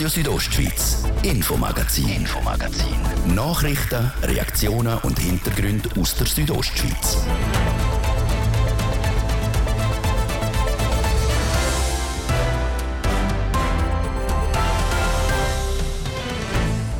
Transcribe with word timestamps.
Radio 0.00 0.08
Südostschweiz, 0.08 1.04
Infomagazin, 1.24 2.08
Infomagazin. 2.08 3.34
Nachrichten, 3.34 4.10
Reaktionen 4.22 4.96
und 5.02 5.18
Hintergründe 5.18 5.90
aus 6.00 6.14
der 6.14 6.26
Südostschweiz. 6.26 7.18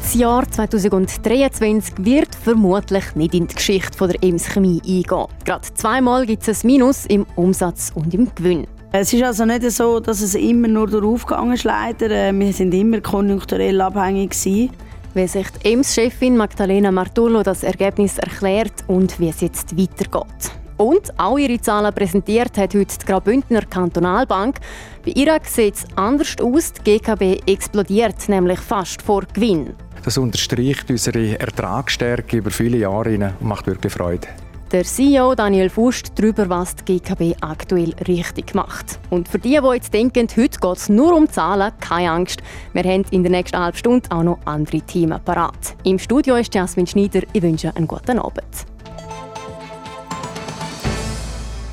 Das 0.02 0.14
Jahr 0.14 0.50
2023 0.50 1.94
wird 2.04 2.34
vermutlich 2.34 3.14
nicht 3.14 3.32
in 3.32 3.46
die 3.46 3.54
Geschichte 3.54 4.08
der 4.08 4.22
Ems 4.22 4.44
Chemie 4.44 4.82
eingehen. 4.84 5.26
Gerade 5.46 5.72
zweimal 5.72 6.26
gibt 6.26 6.46
es 6.46 6.64
ein 6.64 6.66
Minus 6.66 7.06
im 7.06 7.24
Umsatz 7.34 7.92
und 7.94 8.12
im 8.12 8.30
Gewinn. 8.34 8.66
Es 8.92 9.12
ist 9.12 9.22
also 9.22 9.44
nicht 9.44 9.70
so, 9.70 10.00
dass 10.00 10.20
es 10.20 10.34
immer 10.34 10.66
nur 10.66 10.88
darauf 10.88 11.24
gegangen 11.24 11.52
ist, 11.52 11.62
leider. 11.62 12.10
Äh, 12.10 12.32
wir 12.32 12.52
sind 12.52 12.74
immer 12.74 13.00
konjunkturell 13.00 13.80
abhängig 13.80 14.30
gewesen. 14.30 14.70
Wie 15.14 15.28
sich 15.28 15.46
die 15.50 15.72
EMS-Chefin 15.72 16.36
Magdalena 16.36 16.90
Martullo 16.90 17.44
das 17.44 17.62
Ergebnis 17.62 18.18
erklärt 18.18 18.72
und 18.88 19.20
wie 19.20 19.28
es 19.28 19.42
jetzt 19.42 19.78
weitergeht. 19.78 20.50
Und 20.76 21.20
auch 21.20 21.38
ihre 21.38 21.60
Zahlen 21.60 21.94
präsentiert 21.94 22.58
hat 22.58 22.74
heute 22.74 22.98
die 22.98 23.06
Graubündner 23.06 23.62
Kantonalbank. 23.62 24.56
Bei 25.04 25.12
ihr 25.12 25.38
sieht 25.44 25.76
es 25.76 25.84
anders 25.94 26.34
aus. 26.42 26.72
Die 26.72 26.98
GKB 26.98 27.48
explodiert 27.48 28.28
nämlich 28.28 28.58
fast 28.58 29.02
vor 29.02 29.22
Gewinn. 29.32 29.74
Das 30.02 30.18
unterstreicht 30.18 30.90
unsere 30.90 31.38
Ertragsstärke 31.38 32.38
über 32.38 32.50
viele 32.50 32.78
Jahre 32.78 33.14
und 33.14 33.42
macht 33.42 33.68
wirklich 33.68 33.92
Freude. 33.92 34.26
Der 34.72 34.84
CEO 34.84 35.34
Daniel 35.34 35.68
Fust 35.68 36.12
darüber, 36.14 36.48
was 36.48 36.76
die 36.76 37.00
GKB 37.00 37.34
aktuell 37.40 37.92
richtig 38.06 38.54
macht. 38.54 39.00
Und 39.10 39.28
für 39.28 39.40
die, 39.40 39.58
die 39.60 39.74
jetzt 39.74 39.92
denken, 39.92 40.28
heute 40.36 40.60
geht 40.60 40.76
es 40.76 40.88
nur 40.88 41.16
um 41.16 41.28
Zahlen, 41.28 41.72
keine 41.80 42.12
Angst. 42.12 42.40
Wir 42.72 42.84
haben 42.84 43.04
in 43.10 43.24
der 43.24 43.32
nächsten 43.32 43.58
halben 43.58 43.76
Stunde 43.76 44.08
auch 44.12 44.22
noch 44.22 44.38
andere 44.44 44.80
Themen 44.82 45.18
parat. 45.24 45.74
Im 45.82 45.98
Studio 45.98 46.36
ist 46.36 46.54
Jasmin 46.54 46.86
Schneider. 46.86 47.22
Ich 47.32 47.42
wünsche 47.42 47.74
einen 47.74 47.88
guten 47.88 48.20
Abend. 48.20 48.44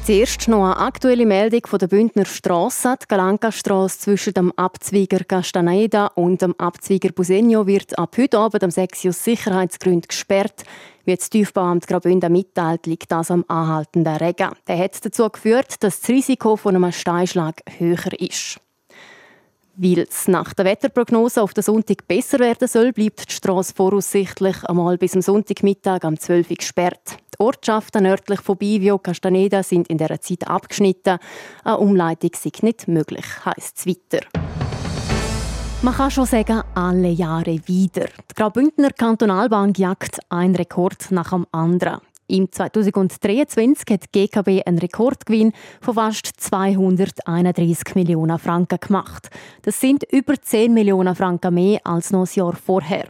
Zuerst 0.03 0.47
noch 0.47 0.63
eine 0.63 0.77
aktuelle 0.77 1.27
Meldung 1.27 1.67
von 1.67 1.77
der 1.77 1.87
Bündner 1.87 2.25
Strasse. 2.25 2.95
Die 2.99 3.07
Galanka-Strasse 3.09 3.99
zwischen 3.99 4.33
dem 4.33 4.51
Abzweiger 4.55 5.23
Castaneda 5.23 6.07
und 6.15 6.41
dem 6.41 6.55
Abzweiger 6.57 7.11
Busenio 7.11 7.67
wird 7.67 7.99
ab 7.99 8.15
heute 8.17 8.39
Abend 8.39 8.63
um 8.63 8.71
6 8.71 9.03
Uhr 9.03 9.09
aus 9.09 9.23
Sicherheitsgründen 9.23 10.07
gesperrt. 10.07 10.63
Wie 11.07 11.15
das 11.15 11.29
Tiefbauamt 11.29 11.87
Graubünden 11.87 12.33
mitteilt, 12.33 12.85
liegt 12.85 13.13
das 13.13 13.31
am 13.31 13.45
anhaltenden 13.47 14.17
Regen. 14.17 14.49
Der 14.67 14.77
hat 14.77 15.05
dazu 15.05 15.29
geführt, 15.29 15.81
dass 15.81 16.01
das 16.01 16.09
Risiko 16.09 16.57
von 16.57 16.75
einem 16.75 16.91
Steinschlag 16.91 17.61
höher 17.77 18.19
ist. 18.19 18.59
Weil 19.77 19.99
es 19.99 20.27
nach 20.27 20.53
der 20.53 20.65
Wetterprognose 20.65 21.41
auf 21.41 21.53
den 21.53 21.63
Sonntag 21.63 22.05
besser 22.09 22.39
werden 22.39 22.67
soll, 22.67 22.91
bleibt 22.91 23.29
die 23.29 23.33
Straße 23.33 23.73
voraussichtlich 23.73 24.61
einmal 24.65 24.97
bis 24.97 25.15
am 25.15 25.21
Sonntagmittag 25.21 26.03
am 26.03 26.19
12 26.19 26.49
Uhr 26.49 26.57
gesperrt. 26.57 27.15
Die 27.33 27.39
Ortschaften 27.39 28.03
nördlich 28.03 28.41
von 28.41 28.57
Bivio, 28.57 28.97
Castaneda 28.97 29.63
sind 29.63 29.87
in 29.87 29.97
dieser 29.97 30.19
Zeit 30.19 30.45
abgeschnitten. 30.45 31.19
Eine 31.63 31.77
Umleitung 31.77 32.31
sei 32.33 32.51
nicht 32.63 32.89
möglich, 32.89 33.25
heisst 33.45 33.77
es 33.77 33.87
weiter. 33.87 34.25
Man 35.83 35.93
kann 35.93 36.09
schon 36.09 36.25
sagen, 36.25 36.63
alle 36.73 37.09
Jahre 37.09 37.59
wieder. 37.67 38.05
Die 38.05 38.33
Graubündner 38.35 38.89
Kantonalbank 38.89 39.77
jagt 39.77 40.19
einen 40.27 40.55
Rekord 40.55 41.11
nach 41.11 41.29
dem 41.29 41.45
anderen. 41.51 41.99
Im 42.27 42.51
2023 42.51 43.85
hat 43.91 44.05
die 44.05 44.27
GKB 44.27 44.63
einen 44.65 44.79
Rekordgewinn 44.79 45.53
von 45.79 45.93
fast 45.93 46.31
231 46.35 47.93
Millionen 47.93 48.39
Franken 48.39 48.79
gemacht. 48.79 49.29
Das 49.61 49.79
sind 49.79 50.03
über 50.11 50.41
10 50.41 50.73
Millionen 50.73 51.15
Franken 51.15 51.53
mehr 51.53 51.79
als 51.83 52.11
noch 52.11 52.25
ein 52.25 52.33
Jahr 52.33 52.55
vorher. 52.55 53.09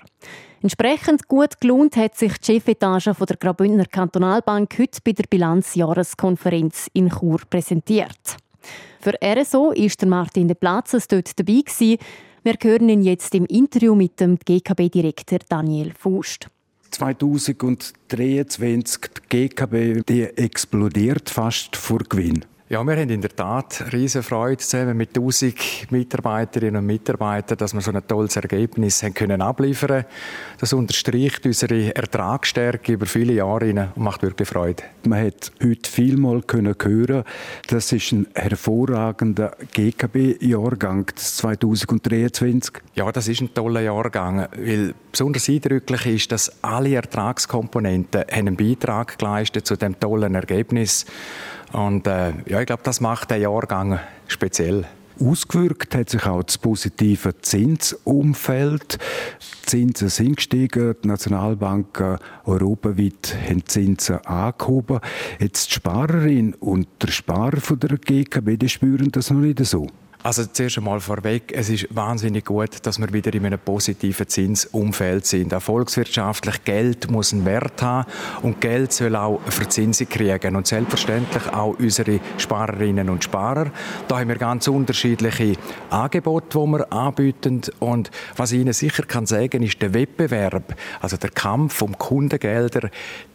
Entsprechend 0.62 1.30
gut 1.30 1.62
gelohnt 1.62 1.96
hat 1.96 2.18
sich 2.18 2.38
die 2.38 2.60
Chefetage 2.60 3.14
der 3.14 3.38
Graubündner 3.38 3.86
Kantonalbank 3.86 4.78
heute 4.78 5.00
bei 5.06 5.14
der 5.14 5.26
Bilanzjahreskonferenz 5.30 6.90
in 6.92 7.10
Chur 7.10 7.40
präsentiert. 7.50 8.38
Für 9.00 9.14
RSO 9.24 9.72
ist 9.72 10.02
der 10.02 10.10
Martin 10.10 10.50
de 10.50 10.56
Platzes 10.56 11.08
dort 11.08 11.40
dabei. 11.40 11.64
Wir 12.48 12.56
hören 12.64 12.88
ihn 12.88 13.02
jetzt 13.02 13.36
im 13.36 13.46
Interview 13.46 13.94
mit 13.94 14.22
dem 14.22 14.40
GKB-Direktor 14.40 15.40
Daniel 15.50 15.92
Fust. 16.00 16.48
2023 16.92 19.02
die 19.30 19.50
GKB 19.50 20.02
die 20.08 20.24
explodiert 20.24 21.30
fast 21.30 21.76
vor 21.76 22.00
Gewinn. 22.08 22.46
Ja, 22.70 22.84
wir 22.84 22.98
haben 22.98 23.10
in 23.10 23.22
der 23.22 23.34
Tat 23.34 23.94
riesen 23.94 24.24
Freude 24.24 24.58
zusammen 24.58 24.98
mit 24.98 25.16
1000 25.16 25.90
Mitarbeiterinnen 25.90 26.76
und 26.76 26.86
Mitarbeitern, 26.86 27.58
dass 27.58 27.74
wir 27.74 27.80
so 27.80 27.92
ein 27.92 28.06
tolles 28.06 28.36
Ergebnis 28.36 29.02
haben 29.04 29.14
können 29.14 29.42
abliefern. 29.42 30.04
Das 30.60 30.74
unterstreicht 30.74 31.46
unsere 31.46 31.96
Ertragsstärke 31.96 32.92
über 32.92 33.06
viele 33.06 33.32
Jahre 33.32 33.70
und 33.70 33.96
macht 33.96 34.22
wirklich 34.22 34.50
Freude. 34.50 34.84
Man 35.06 35.28
hat 35.28 35.54
heute 35.64 35.90
vielmal 35.90 36.42
können 36.42 36.76
hören, 36.78 37.24
das 37.68 37.94
ist 37.94 38.12
ein 38.12 38.28
hervorragender 38.36 39.56
GKB-Jahrgang 39.72 41.08
2023. 41.16 42.80
Ja, 42.96 43.10
das 43.14 43.30
ist 43.30 43.40
ein 43.40 43.54
toller 43.54 43.80
Jahrgang, 43.80 44.50
weil 44.58 44.94
besonders 45.10 45.48
eindrücklich 45.48 46.06
ist, 46.06 46.34
dass 46.34 46.62
alle 46.62 46.96
Ertragskomponenten 46.96 48.24
einen 48.30 48.58
Beitrag 48.58 49.18
geleistet 49.18 49.66
zu 49.66 49.78
dem 49.78 49.98
tollen 49.98 50.36
Ergebnis. 50.36 51.06
Und 51.74 52.08
äh, 52.08 52.34
ja, 52.46 52.60
ich 52.62 52.66
glaube, 52.66 52.84
das 52.84 53.02
macht 53.02 53.32
den 53.32 53.42
Jahrgang 53.42 54.00
speziell. 54.28 54.86
Ausgewirkt 55.20 55.96
hat 55.96 56.12
sich 56.12 56.26
auch 56.28 56.44
das 56.44 56.60
positive 56.60 57.42
Zinsumfeld. 57.42 59.00
Die 59.64 59.66
Zinsen 59.66 60.10
sind 60.10 60.38
gestiegen, 60.38 60.96
die 61.04 61.08
Nationalbanken 61.08 62.20
europaweit 62.46 63.36
haben 63.48 63.60
die 63.60 63.66
Zinsen 63.66 64.18
angehoben. 64.26 65.00
Jetzt 65.40 65.70
die 65.70 65.74
Sparerin 65.74 66.54
und 66.54 66.88
der 67.02 67.08
Sparer 67.08 67.60
von 67.60 67.80
der 67.80 67.98
GKB 67.98 68.58
die 68.58 68.70
spüren 68.70 69.12
das 69.12 69.32
noch 69.32 69.40
nicht 69.40 69.66
so. 69.66 69.88
Also 70.24 70.46
zuerst 70.46 70.78
einmal 70.78 71.00
vorweg, 71.00 71.54
es 71.56 71.70
ist 71.70 71.88
wahnsinnig 71.96 72.44
gut, 72.46 72.86
dass 72.86 73.00
wir 73.00 73.14
wieder 73.14 73.34
in 73.34 73.46
einem 73.46 73.60
positiven 73.60 74.28
Zinsumfeld 74.28 75.26
sind. 75.26 75.54
Auch 75.54 75.62
volkswirtschaftlich 75.62 76.64
Geld 76.66 77.10
muss 77.12 77.34
einen 77.34 77.46
Wert 77.46 77.82
haben 77.82 78.10
und 78.42 78.60
Geld 78.60 78.92
soll 78.92 79.16
auch 79.16 79.40
eine 79.42 79.52
Verzinsung 79.52 80.10
kriegen 80.10 80.56
und 80.56 80.66
selbstverständlich 80.66 81.48
auch 81.54 81.78
unsere 81.80 82.20
Sparerinnen 82.38 83.10
und 83.10 83.24
Sparer. 83.24 83.72
Da 84.08 84.20
haben 84.20 84.28
wir 84.30 84.38
ganz 84.38 84.68
unterschiedliche 84.68 85.54
Angebote, 85.92 86.60
die 86.60 86.72
wir 86.72 86.92
anbieten 86.92 87.62
und 87.80 88.10
was 88.36 88.52
ich 88.52 88.60
Ihnen 88.60 88.74
sicher 88.74 89.04
kann 89.04 89.28
sagen, 89.28 89.62
ist 89.62 89.82
der 89.82 89.94
Wettbewerb, 89.94 90.76
also 91.00 91.16
der 91.18 91.30
Kampf 91.30 91.82
um 91.84 91.98
Kundengelder, 91.98 92.90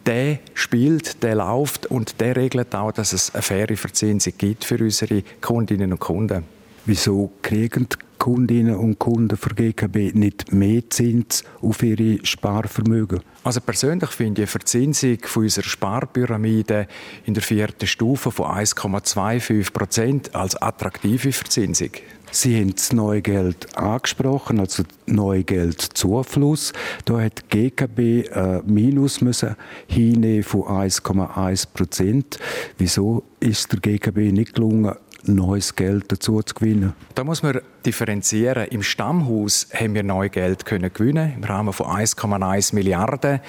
der 0.05 0.39
spielt, 0.53 1.23
der 1.23 1.35
läuft 1.35 1.85
und 1.85 2.19
der 2.19 2.35
regelt 2.35 2.75
auch, 2.75 2.91
dass 2.91 3.13
es 3.13 3.33
eine 3.33 3.41
faire 3.41 3.77
Verzinsung 3.77 4.33
gibt 4.37 4.65
für 4.65 4.77
unsere 4.77 5.23
Kundinnen 5.41 5.93
und 5.93 5.99
Kunden. 5.99 6.52
Wieso 6.85 7.31
kriegen 7.41 7.87
die 7.87 7.95
Kundinnen 8.17 8.75
und 8.75 8.99
Kunden 8.99 9.37
für 9.37 9.55
GKB 9.55 10.13
nicht 10.15 10.51
mehr 10.51 10.81
Zins 10.89 11.45
auf 11.61 11.81
ihre 11.81 12.25
Sparvermögen? 12.25 13.21
Also 13.45 13.61
persönlich 13.61 14.09
finde 14.09 14.41
ich 14.41 14.47
eine 14.47 14.51
Verzinsung 14.51 15.17
von 15.23 15.43
unserer 15.43 15.65
Sparpyramide 15.65 16.87
in 17.25 17.33
der 17.33 17.43
vierten 17.43 17.87
Stufe 17.87 18.31
von 18.31 18.47
1,25 18.47 19.71
Prozent 19.71 20.35
als 20.35 20.61
attraktive 20.61 21.31
Verzinsung. 21.31 21.91
Sie 22.31 22.59
haben 22.59 22.73
das 22.73 22.91
neue 22.91 23.21
Geld 23.21 23.77
angesprochen, 23.77 24.59
also 24.59 24.83
neue 25.05 25.43
Geldzufluss. 25.43 26.73
Da 27.05 27.21
hat 27.21 27.43
die 27.53 27.69
GKB 27.69 28.31
ein 28.31 28.63
Minus 28.65 29.21
müssen 29.21 29.55
hinnehmen 29.87 30.43
von 30.43 30.63
1,1 30.63 31.67
Prozent. 31.71 32.39
Wieso 32.77 33.23
ist 33.39 33.71
der 33.71 33.79
GKB 33.79 34.31
nicht 34.31 34.55
gelungen, 34.55 34.95
neues 35.25 35.75
Geld 35.75 36.11
dazu 36.11 36.41
zu 36.41 36.53
gewinnen? 36.53 36.93
Da 37.15 37.23
muss 37.23 37.43
man 37.43 37.61
differenzieren. 37.85 38.67
Im 38.69 38.83
Stammhaus 38.83 39.67
haben 39.73 39.93
wir 39.93 40.03
neu 40.03 40.29
Geld 40.29 40.65
können 40.65 40.91
gewinnen 40.93 41.33
im 41.35 41.43
Rahmen 41.43 41.73
von 41.73 41.87
1,1 41.87 42.75
Milliarden. 42.75 43.39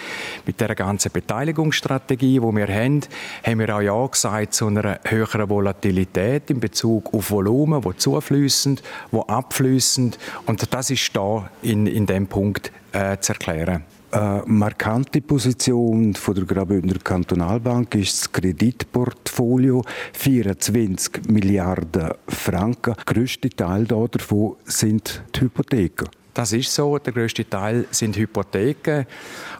Mit 0.47 0.61
der 0.61 0.75
ganzen 0.75 1.13
Beteiligungsstrategie, 1.13 2.41
die 2.41 2.41
wir 2.41 2.69
haben, 2.69 3.01
haben 3.45 3.59
wir 3.59 3.77
auch 3.77 3.81
ja 3.81 4.07
gesagt 4.07 4.55
zu 4.55 4.67
einer 4.67 5.01
höheren 5.05 5.49
Volatilität 5.49 6.51
in 6.51 6.61
Bezug 6.61 7.13
auf 7.15 7.31
Volumen, 7.31 7.85
wo 7.85 7.93
zufließend, 7.93 8.83
wo 9.11 9.23
abfließend 9.23 10.19
und 10.47 10.73
das 10.73 10.91
ist 10.91 11.15
da 11.17 11.49
in, 11.63 11.87
in 11.87 12.07
dem 12.07 12.27
Punkt 12.27 12.73
äh, 12.93 13.19
zu 13.19 13.33
erklären. 13.33 13.85
Eine 14.15 14.45
markante 14.47 15.21
Position 15.21 16.15
von 16.15 16.37
der 16.37 16.45
Graubündner 16.45 17.01
Kantonalbank 17.03 17.97
ist 17.97 18.21
das 18.21 18.33
Kreditportfolio 18.33 19.83
24 20.13 21.27
Milliarden 21.29 22.13
Franken. 22.29 22.95
Der 22.95 23.13
grösste 23.13 23.51
Teil 23.51 23.87
davon 23.87 24.55
sind 24.67 25.21
die 25.35 25.41
Hypotheken. 25.41 26.07
Das 26.33 26.53
ist 26.53 26.73
so. 26.73 26.97
Der 26.99 27.13
grösste 27.13 27.49
Teil 27.51 27.87
sind 27.91 28.17
Hypotheken. 28.17 29.05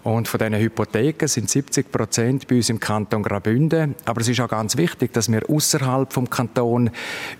Und 0.05 0.29
von 0.29 0.39
diesen 0.39 0.55
Hypotheken 0.55 1.27
sind 1.27 1.51
70 1.51 1.91
Prozent 1.91 2.47
bei 2.47 2.55
uns 2.55 2.71
im 2.71 2.79
Kanton 2.79 3.25
Graubünden. 3.25 3.97
Aber 4.05 4.21
es 4.21 4.29
ist 4.29 4.39
auch 4.39 4.49
ganz 4.49 4.77
wichtig, 4.77 5.13
dass 5.13 5.33
wir 5.33 5.51
außerhalb 5.51 6.13
vom 6.13 6.31
Kanton 6.31 6.91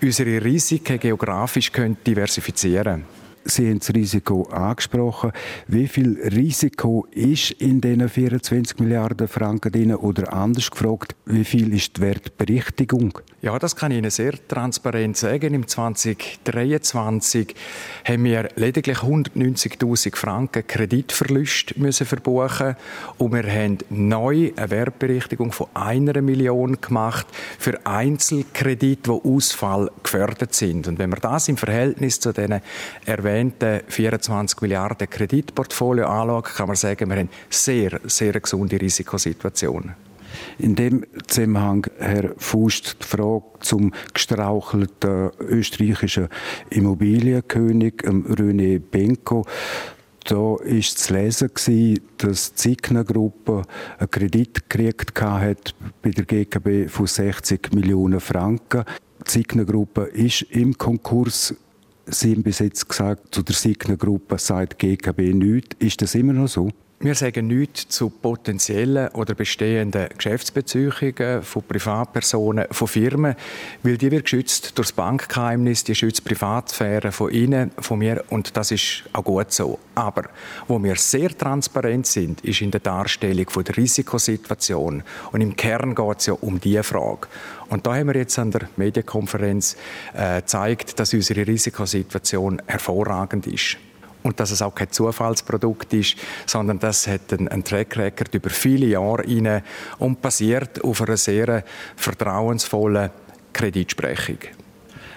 unsere 0.01 0.43
Risiken 0.43 0.99
geografisch 0.99 1.71
diversifizieren 2.05 2.83
können. 2.83 3.24
Sie 3.47 3.69
haben 3.69 3.77
das 3.77 3.93
Risiko 3.93 4.43
angesprochen. 4.45 5.31
Wie 5.67 5.87
viel 5.87 6.19
Risiko 6.35 7.05
ist 7.11 7.51
in 7.51 7.79
diesen 7.79 8.09
24 8.09 8.79
Milliarden 8.79 9.27
Franken 9.27 9.71
drin? 9.71 9.93
Oder 9.93 10.33
anders 10.33 10.71
gefragt, 10.71 11.15
wie 11.27 11.43
viel 11.43 11.71
ist 11.71 11.97
die 11.97 12.01
Wertberichtigung? 12.01 13.19
Ja, 13.43 13.59
das 13.59 13.75
kann 13.75 13.91
ich 13.91 13.99
Ihnen 13.99 14.09
sehr 14.09 14.33
transparent 14.47 15.15
sagen. 15.15 15.53
Im 15.53 15.67
2023 15.67 17.53
haben 18.03 18.23
wir 18.23 18.49
lediglich 18.55 18.97
190.000 18.97 20.15
Franken 20.15 20.65
Kreditverlust 20.65 21.77
müssen 21.77 22.07
verbuchen 22.07 22.75
und 23.19 23.33
wir 23.33 23.43
haben 23.43 23.77
neu 23.91 24.53
eine 24.55 24.71
Wertberichtigung 24.71 25.51
von 25.51 25.67
einer 25.75 26.19
Million 26.23 26.81
gemacht 26.81 27.27
für 27.59 27.85
Einzelkredite, 27.85 29.11
die 29.11 29.29
Ausfall 29.29 29.91
gefördert 30.01 30.55
sind. 30.55 30.87
Und 30.87 30.97
wenn 30.97 31.11
wir 31.11 31.19
das 31.19 31.47
im 31.47 31.57
Verhältnis 31.57 32.19
zu 32.19 32.31
den 32.31 32.61
erwähnten 33.05 33.34
24 33.87 34.61
Milliarden 34.61 35.09
Kreditportfolio 35.09 36.05
anschauen, 36.05 36.43
kann 36.43 36.67
man 36.67 36.75
sagen, 36.75 37.09
wir 37.09 37.17
haben 37.17 37.29
sehr, 37.49 37.99
sehr 38.05 38.39
gesunde 38.39 38.79
Risikosituationen. 38.79 39.95
In 40.57 40.75
dem 40.75 41.05
Zusammenhang, 41.27 41.87
Herr 41.97 42.31
Fust, 42.37 42.97
die 43.01 43.07
Frage 43.07 43.43
zum 43.61 43.91
gestrauchelten 44.13 45.31
österreichischen 45.39 46.29
Immobilienkönig 46.69 47.95
René 48.03 48.79
Benko. 48.79 49.45
Da 50.25 50.35
war 50.35 50.81
zu 50.81 51.13
lesen, 51.13 51.51
dass 52.17 52.53
die 52.55 52.71
Signa-Gruppe 52.71 53.61
einen 53.99 54.09
Kredit 54.09 54.69
gekriegt 54.69 55.21
hat 55.21 55.75
bei 56.01 56.09
der 56.09 56.25
GKB 56.25 56.89
von 56.89 57.05
60 57.05 57.73
Millionen 57.73 58.19
Franken. 58.19 58.85
Die 59.27 59.31
Signa-Gruppe 59.31 60.01
ist 60.13 60.41
im 60.43 60.77
Konkurs. 60.77 61.53
Sie 62.07 62.31
haben 62.31 62.43
bis 62.43 62.59
jetzt 62.59 62.87
gesagt, 62.87 63.33
zu 63.33 63.41
der 63.41 63.55
Signa-Gruppe 63.55 64.37
sagt 64.37 64.77
GKB 64.79 65.33
nichts. 65.33 65.75
Ist 65.79 66.01
das 66.01 66.15
immer 66.15 66.33
noch 66.33 66.47
so? 66.47 66.69
Wir 66.97 67.13
sagen 67.13 67.47
nichts 67.47 67.89
zu 67.89 68.09
potenziellen 68.09 69.09
oder 69.09 69.35
bestehenden 69.35 70.07
Geschäftsbeziehungen 70.17 71.43
von 71.43 71.63
Privatpersonen, 71.63 72.67
von 72.71 72.87
Firmen, 72.87 73.35
weil 73.83 73.97
die 73.97 74.09
wird 74.11 74.23
geschützt 74.23 74.77
durch 74.77 74.87
das 74.87 74.95
Bankgeheimnis, 74.95 75.83
die 75.83 75.93
schützt 75.93 76.19
die 76.19 76.33
Privatsphäre 76.33 77.11
von 77.11 77.31
Ihnen, 77.31 77.71
von 77.79 77.99
mir 77.99 78.23
und 78.29 78.55
das 78.55 78.71
ist 78.71 79.03
auch 79.11 79.25
gut 79.25 79.51
so. 79.51 79.77
Aber 79.93 80.23
wo 80.69 80.81
wir 80.81 80.95
sehr 80.95 81.37
transparent 81.37 82.07
sind, 82.07 82.39
ist 82.45 82.61
in 82.61 82.71
der 82.71 82.79
Darstellung 82.79 83.49
von 83.49 83.65
der 83.65 83.75
Risikosituation 83.75 85.03
und 85.33 85.41
im 85.41 85.53
Kern 85.57 85.95
geht 85.95 86.19
es 86.19 86.27
ja 86.27 86.33
um 86.33 86.61
diese 86.61 86.83
Frage. 86.83 87.27
Und 87.67 87.85
da 87.85 87.95
haben 87.95 88.07
wir 88.07 88.15
jetzt 88.15 88.39
an 88.39 88.51
der 88.51 88.69
Medienkonferenz 88.77 89.75
äh, 90.13 90.37
gezeigt, 90.37 90.97
dass 90.97 91.13
unsere 91.13 91.45
Risikosituation 91.45 92.61
hervorragend 92.67 93.47
ist 93.47 93.77
und 94.25 94.39
dass 94.39 94.49
es 94.49 94.63
auch 94.63 94.73
kein 94.73 94.91
Zufallsprodukt 94.91 95.93
ist, 95.93 96.17
sondern 96.47 96.79
das 96.79 97.05
hat 97.05 97.31
einen 97.31 97.63
Track 97.63 97.95
Record 97.95 98.33
über 98.33 98.49
viele 98.49 98.87
Jahre 98.87 99.23
rein 99.23 99.61
und 99.99 100.19
basiert 100.21 100.83
auf 100.83 101.01
einer 101.01 101.15
sehr 101.15 101.63
vertrauensvollen 101.95 103.11
Kreditsprechung. 103.53 104.39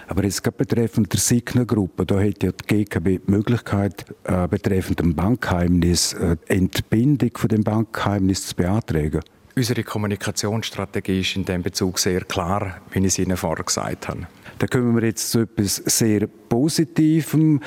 Aber 0.09 0.25
jetzt 0.25 0.43
gerade 0.43 0.59
betreffend 0.59 1.13
der 1.13 1.21
Signa-Gruppe, 1.21 2.05
da 2.05 2.21
hat 2.21 2.43
ja 2.43 2.53
die 2.53 2.85
GKB 2.85 3.05
die 3.27 3.31
Möglichkeit, 3.31 4.05
äh, 4.25 4.47
betreffend 4.47 5.01
dem 5.01 5.15
Bankgeheimnis 5.15 6.13
äh, 6.13 6.37
Entbindung 6.47 7.31
von 7.35 7.49
dem 7.49 7.65
Bankgeheimnis 7.65 8.47
zu 8.47 8.57
beantragen. 8.57 9.21
Unsere 9.57 9.85
Kommunikationsstrategie 9.85 11.21
ist 11.21 11.35
in 11.37 11.45
diesem 11.45 11.63
Bezug 11.63 11.99
sehr 11.99 12.21
klar, 12.21 12.83
wie 12.91 13.01
ich 13.01 13.07
es 13.07 13.19
Ihnen 13.19 13.37
vorher 13.37 13.65
gesagt 13.65 14.09
habe. 14.09 14.27
Da 14.59 14.67
kommen 14.67 14.97
wir 14.97 15.05
jetzt 15.05 15.31
zu 15.31 15.41
etwas 15.41 15.77
sehr 15.87 16.27
Positivem. 16.27 17.61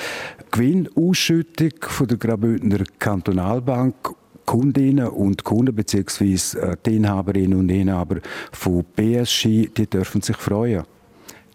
Gewinnausschüttung 0.52 1.72
von 1.80 2.08
der 2.08 2.18
Graubündner 2.18 2.84
Kantonalbank 3.00 3.96
Kundinnen 4.46 5.08
und 5.08 5.46
Kunden 5.46 5.74
bzw. 5.74 6.34
Äh, 6.60 6.76
die 6.86 6.98
Inhaberinnen 6.98 7.58
und 7.58 7.70
Inhaber 7.70 8.18
von 8.52 8.84
BSG, 8.84 9.70
die 9.70 9.88
dürfen 9.88 10.22
sich 10.22 10.36
freuen 10.36 10.84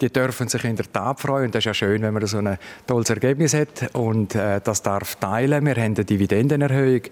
die 0.01 0.13
dürfen 0.13 0.49
sich 0.49 0.65
in 0.65 0.77
der 0.77 0.91
Tat 0.91 1.21
freuen. 1.21 1.51
Das 1.51 1.61
ist 1.61 1.67
ja 1.67 1.75
schön, 1.75 2.03
wenn 2.03 2.13
man 2.13 2.27
so 2.27 2.39
ein 2.39 2.59
tolles 2.87 3.11
Ergebnis 3.11 3.55
hat 3.55 3.95
und 3.95 4.35
äh, 4.35 4.61
das 4.63 4.83
darf 4.83 5.17
teilen. 5.17 5.65
Wir 5.65 5.77
haben 5.77 5.95
eine 5.95 6.05
Dividendenerhöhung 6.05 7.03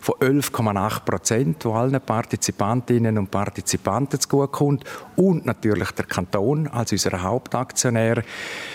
von 0.00 0.14
11,8 0.16 1.04
Prozent, 1.04 1.64
die 1.64 1.68
allen 1.68 2.00
Partizipantinnen 2.00 3.18
und 3.18 3.30
Partizipanten 3.30 4.20
zugutekommt. 4.20 4.84
Und 5.16 5.46
natürlich 5.46 5.90
der 5.92 6.04
Kanton 6.04 6.68
als 6.68 6.92
unser 6.92 7.22
Hauptaktionär 7.22 8.22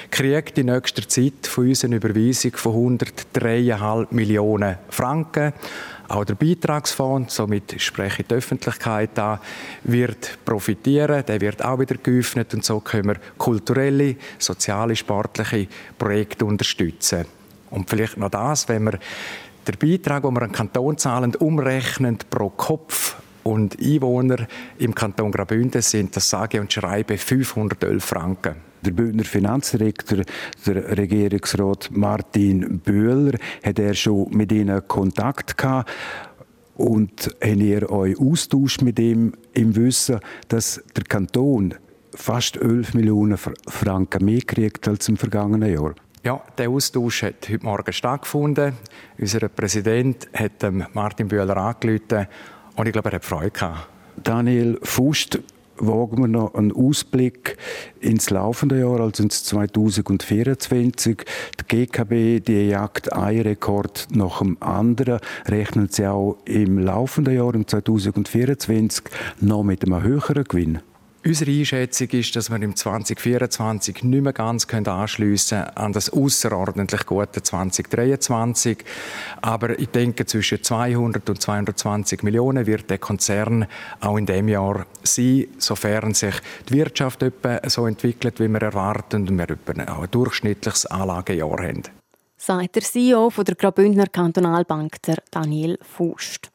kriegt 0.09 0.57
in 0.57 0.67
nächster 0.67 1.07
Zeit 1.07 1.47
von 1.47 1.67
uns 1.67 1.83
eine 1.83 1.97
Überweisung 1.97 2.53
von 2.53 2.97
103,5 2.97 4.07
Millionen 4.11 4.77
Franken. 4.89 5.53
Auch 6.09 6.25
der 6.25 6.33
Beitragsfonds, 6.33 7.35
somit 7.35 7.79
spreche 7.79 8.23
ich 8.23 8.27
die 8.27 8.33
Öffentlichkeit 8.33 9.17
an, 9.19 9.37
wird 9.83 10.39
profitieren. 10.43 11.23
Der 11.27 11.39
wird 11.39 11.63
auch 11.63 11.77
wieder 11.77 11.95
geöffnet 11.95 12.51
und 12.55 12.65
so 12.65 12.79
können 12.79 13.09
wir 13.09 13.17
kulturelle, 13.37 14.15
soziale, 14.39 14.95
sportliche 14.95 15.67
Projekte 15.99 16.45
unterstützen. 16.45 17.25
Und 17.69 17.87
vielleicht 17.87 18.17
noch 18.17 18.31
das, 18.31 18.67
wenn 18.67 18.85
wir 18.85 18.99
den 19.67 19.77
Beitrag, 19.77 20.23
den 20.23 20.33
wir 20.33 20.41
an 20.41 20.51
Kanton 20.51 20.97
zahlen, 20.97 21.35
umrechnen 21.35 22.17
pro 22.27 22.49
Kopf 22.49 23.15
und 23.43 23.79
Einwohner 23.79 24.47
im 24.77 24.93
Kanton 24.93 25.31
Graubünden 25.31 25.81
sind 25.81 26.15
das 26.15 26.29
sage 26.29 26.59
und 26.59 26.71
schreibe 26.71 27.17
511 27.17 28.03
Franken. 28.03 28.55
Der 28.81 28.91
Bündner 28.91 29.25
Finanzdirektor, 29.25 30.19
der 30.65 30.97
Regierungsrat 30.97 31.89
Martin 31.91 32.79
Bühler, 32.79 33.37
hat 33.63 33.79
er 33.79 33.93
schon 33.93 34.29
mit 34.31 34.51
ihnen 34.51 34.87
Kontakt 34.87 35.57
gehabt 35.57 35.89
und 36.75 37.35
habt 37.41 37.57
ihr 37.57 37.91
euch 37.91 38.17
austauscht 38.19 38.81
mit 38.81 38.99
ihm 38.99 39.33
im 39.53 39.75
Wissen, 39.75 40.19
dass 40.47 40.81
der 40.95 41.03
Kanton 41.03 41.73
fast 42.15 42.55
11 42.55 42.93
Millionen 42.93 43.37
Franken 43.37 44.23
mehr 44.23 44.41
kriegt 44.41 44.87
als 44.87 45.09
im 45.09 45.17
vergangenen 45.17 45.73
Jahr? 45.73 45.93
Ja, 46.23 46.41
der 46.57 46.69
Austausch 46.69 47.23
hat 47.23 47.47
heute 47.49 47.65
Morgen 47.65 47.93
stattgefunden. 47.93 48.73
Unser 49.17 49.47
Präsident 49.47 50.27
hat 50.33 50.65
Martin 50.93 51.27
Bühler 51.29 51.55
angerufen 51.55 52.27
und 52.75 52.87
ich 52.87 52.93
glaube, 52.93 53.09
er 53.09 53.15
hat 53.15 53.25
Freude 53.25 53.51
gehabt. 53.51 53.87
Daniel 54.23 54.79
Fust, 54.83 55.39
wagen 55.81 56.21
wir 56.21 56.27
noch 56.27 56.53
einen 56.55 56.71
Ausblick 56.71 57.57
ins 57.99 58.29
laufende 58.29 58.79
Jahr, 58.79 58.99
also 58.99 59.23
ins 59.23 59.43
2024. 59.43 61.25
Die 61.59 61.85
GKB, 61.85 62.45
die 62.45 62.67
jagt 62.69 63.13
einen 63.13 63.41
Rekord 63.41 64.07
nach 64.11 64.39
dem 64.39 64.57
anderen, 64.61 65.19
rechnen 65.45 65.89
sie 65.89 66.07
auch 66.07 66.37
im 66.45 66.79
laufenden 66.79 67.35
Jahr, 67.35 67.53
im 67.55 67.67
2024, 67.67 69.05
noch 69.39 69.63
mit 69.63 69.83
einem 69.85 70.03
höheren 70.03 70.43
Gewinn? 70.43 70.79
Unsere 71.25 71.51
Einschätzung 71.51 72.07
ist, 72.11 72.33
dass 72.37 72.49
wir 72.49 72.61
im 72.61 72.77
2024 72.77 74.03
nicht 74.03 74.23
mehr 74.23 74.31
ganz 74.31 74.65
anschliessen 74.73 75.59
können 75.59 75.75
an 75.75 75.91
das 75.91 76.09
außerordentlich 76.09 77.05
gute 77.05 77.43
2023. 77.43 78.77
Aber 79.41 79.77
ich 79.77 79.89
denke, 79.89 80.25
zwischen 80.25 80.63
200 80.63 81.29
und 81.29 81.41
220 81.41 82.23
Millionen 82.23 82.65
wird 82.65 82.89
der 82.89 82.99
Konzern 82.99 83.67
auch 83.99 84.17
in 84.17 84.25
dem 84.25 84.47
Jahr 84.47 84.85
sein, 85.03 85.47
sofern 85.57 86.13
sich 86.13 86.35
die 86.69 86.75
Wirtschaft 86.75 87.21
etwa 87.21 87.59
so 87.67 87.85
entwickelt, 87.85 88.39
wie 88.39 88.47
wir 88.47 88.61
erwarten 88.61 89.27
und 89.27 89.37
wir 89.37 89.49
etwa 89.49 89.91
auch 89.91 90.03
ein 90.03 90.11
durchschnittliches 90.11 90.85
Anlagejahr 90.85 91.61
haben. 91.61 91.83
Sagt 92.37 92.75
der 92.75 92.83
CEO 92.83 93.29
der 93.45 93.55
Graubündner 93.55 94.07
Kantonalbank, 94.07 94.95
Daniel 95.31 95.77
Fust. 95.81 96.49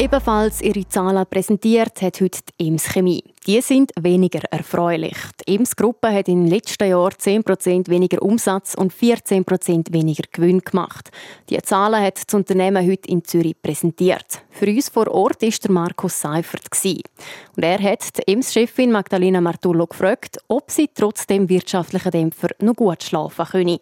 Ebenfalls 0.00 0.62
ihre 0.62 0.88
Zahlen 0.88 1.26
präsentiert 1.26 2.00
hat 2.00 2.22
heute 2.22 2.40
die 2.58 2.68
Ems 2.68 2.84
Chemie. 2.86 3.22
Die 3.46 3.60
sind 3.60 3.92
weniger 4.00 4.40
erfreulich. 4.50 5.18
Die 5.46 5.56
Ems 5.56 5.76
Gruppe 5.76 6.10
hat 6.10 6.26
im 6.26 6.46
letzten 6.46 6.88
Jahr 6.88 7.10
10% 7.10 7.90
weniger 7.90 8.22
Umsatz 8.22 8.74
und 8.74 8.94
14% 8.94 9.92
weniger 9.92 10.22
Gewinn 10.32 10.60
gemacht. 10.60 11.10
Die 11.50 11.58
Zahlen 11.58 12.02
hat 12.02 12.16
das 12.26 12.32
Unternehmen 12.32 12.90
heute 12.90 13.10
in 13.10 13.22
Zürich 13.24 13.60
präsentiert. 13.60 14.42
Für 14.48 14.68
uns 14.68 14.88
vor 14.88 15.06
Ort 15.08 15.42
war 15.42 15.50
der 15.50 15.70
Markus 15.70 16.18
Seifert. 16.18 16.64
Und 16.82 17.62
er 17.62 17.82
hat 17.82 18.16
die 18.16 18.32
Ems-Chefin 18.32 18.92
Magdalena 18.92 19.42
Martullo 19.42 19.86
gefragt, 19.86 20.38
ob 20.48 20.70
sie 20.70 20.88
trotz 20.94 21.26
dem 21.26 21.46
wirtschaftlichen 21.50 22.10
Dämpfer 22.10 22.48
noch 22.60 22.74
gut 22.74 23.04
schlafen 23.04 23.44
könne. 23.44 23.80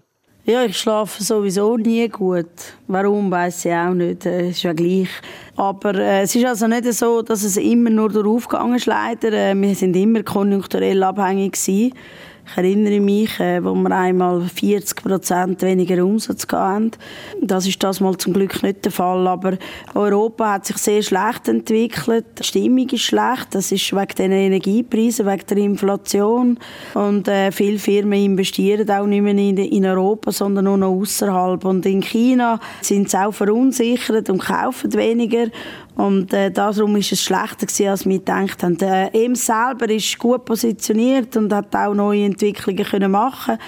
Ja, 0.50 0.64
ich 0.64 0.78
schlafe 0.78 1.22
sowieso 1.22 1.76
nie 1.76 2.08
gut. 2.08 2.46
Warum, 2.86 3.30
weiß 3.30 3.66
ich 3.66 3.72
auch 3.74 3.92
nicht. 3.92 4.24
Äh, 4.24 4.48
ist 4.48 4.62
ja 4.62 4.72
gleich. 4.72 5.10
Aber 5.56 5.94
äh, 5.94 6.22
es 6.22 6.34
ist 6.34 6.46
also 6.46 6.66
nicht 6.66 6.90
so, 6.94 7.20
dass 7.20 7.44
es 7.44 7.58
immer 7.58 7.90
nur 7.90 8.08
darauf 8.08 8.48
gegangen 8.48 8.76
ist, 8.76 8.86
leider. 8.86 9.30
Äh, 9.30 9.54
wir 9.54 9.74
sind 9.74 9.94
immer 9.94 10.22
konjunkturell 10.22 11.02
abhängig 11.02 11.52
gewesen. 11.52 11.92
Ich 12.50 12.56
erinnere 12.56 13.00
mich, 13.00 13.38
äh, 13.40 13.62
wo 13.62 13.74
wir 13.74 13.90
einmal 13.90 14.40
40 14.40 15.02
Prozent 15.02 15.62
weniger 15.62 16.02
Umsatz 16.04 16.46
hatten. 16.50 16.92
Das 17.42 17.66
ist 17.66 17.82
das 17.82 18.00
mal 18.00 18.16
zum 18.16 18.32
Glück 18.32 18.62
nicht 18.62 18.84
der 18.84 18.92
Fall. 18.92 19.26
Aber 19.26 19.58
Europa 19.94 20.54
hat 20.54 20.66
sich 20.66 20.78
sehr 20.78 21.02
schlecht 21.02 21.46
entwickelt. 21.46 22.24
Die 22.38 22.44
Stimmung 22.44 22.88
ist 22.88 23.02
schlecht. 23.02 23.48
Das 23.50 23.70
ist 23.70 23.92
wegen 23.92 24.14
den 24.16 24.32
Energiepreisen, 24.32 25.26
wegen 25.26 25.46
der 25.46 25.56
Inflation. 25.58 26.58
Und 26.94 27.28
äh, 27.28 27.52
viele 27.52 27.78
Firmen 27.78 28.24
investieren 28.24 28.90
auch 28.90 29.06
nicht 29.06 29.22
mehr 29.22 29.34
in, 29.34 29.58
in 29.58 29.84
Europa, 29.84 30.32
sondern 30.32 30.64
nur 30.64 30.78
noch 30.78 30.94
außerhalb. 31.00 31.64
Und 31.66 31.84
in 31.84 32.02
China 32.02 32.58
sind 32.80 33.10
sie 33.10 33.18
auch 33.18 33.32
verunsichert 33.32 34.30
und 34.30 34.42
kaufen 34.42 34.92
weniger. 34.94 35.48
Und 35.98 36.32
äh, 36.32 36.52
darum 36.52 36.94
ist 36.94 37.10
es 37.10 37.24
schlechter 37.24 37.66
gewesen, 37.66 37.88
als 37.88 38.06
wir 38.06 38.18
gedacht 38.18 38.62
haben. 38.62 38.78
Äh, 38.80 39.24
ihm 39.24 39.34
selber 39.34 39.90
ist 39.90 40.16
gut 40.16 40.44
positioniert 40.44 41.36
und 41.36 41.52
hat 41.52 41.74
auch 41.74 41.92
neue 41.92 42.24
Entwicklungen 42.24 42.84
können 42.84 43.10
machen 43.10 43.58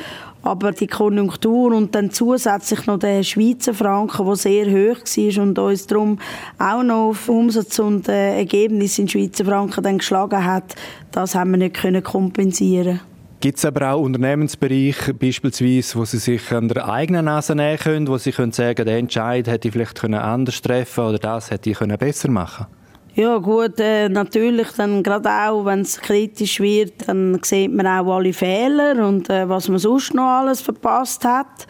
aber 0.43 0.73
die 0.73 0.87
Konjunktur 0.87 1.75
und 1.75 1.95
dann 1.95 2.11
zusätzlich 2.11 2.87
noch 2.87 2.99
der 2.99 3.23
Schweizer 3.23 3.75
Franken, 3.75 4.25
der 4.25 4.37
sehr 4.37 4.67
hoch 4.67 5.01
war 5.05 5.43
und 5.43 5.59
uns 5.59 5.87
darum 5.87 6.19
auch 6.59 6.83
noch 6.83 7.09
auf 7.09 7.29
Umsatz 7.29 7.79
und 7.79 8.09
äh, 8.09 8.39
Ergebnis 8.39 8.99
in 8.99 9.09
Schweizer 9.09 9.45
Franken 9.45 9.83
dann 9.83 9.99
geschlagen 9.99 10.43
hat, 10.43 10.75
das 11.13 11.35
haben 11.35 11.51
wir 11.51 11.59
nicht 11.59 11.77
können 11.77 12.03
kompensieren 12.03 13.01
Gibt 13.41 13.57
es 13.57 13.65
aber 13.65 13.93
auch 13.93 14.03
Unternehmensbereiche 14.03 15.15
beispielsweise, 15.15 15.99
wo 15.99 16.05
Sie 16.05 16.19
sich 16.19 16.53
an 16.53 16.69
der 16.69 16.87
eigenen 16.87 17.25
Nase 17.25 17.55
nehmen 17.55 17.79
können, 17.79 18.07
wo 18.07 18.19
Sie 18.19 18.33
können 18.33 18.53
sagen, 18.53 18.85
den 18.85 18.99
Entscheid 18.99 19.47
hätte 19.49 19.69
ich 19.69 19.73
vielleicht 19.73 20.05
anders 20.05 20.61
treffen 20.61 21.05
oder 21.05 21.19
das 21.19 21.51
hätte 21.51 21.71
ich 21.71 21.79
besser 21.79 22.31
machen 22.31 22.67
können? 22.67 22.81
Ja 23.15 23.39
gut, 23.39 23.81
äh, 23.81 24.11
natürlich 24.11 24.69
dann 24.77 25.03
gerade 25.03 25.31
auch, 25.31 25.65
wenn 25.65 25.81
es 25.81 25.99
kritisch 25.99 26.61
wird, 26.61 27.09
dann 27.09 27.41
sieht 27.43 27.73
man 27.73 27.87
auch 27.87 28.15
alle 28.15 28.35
Fehler 28.35 29.09
und 29.09 29.31
äh, 29.31 29.49
was 29.49 29.69
man 29.69 29.79
sonst 29.79 30.13
noch 30.13 30.29
alles 30.29 30.61
verpasst 30.61 31.25
hat. 31.25 31.67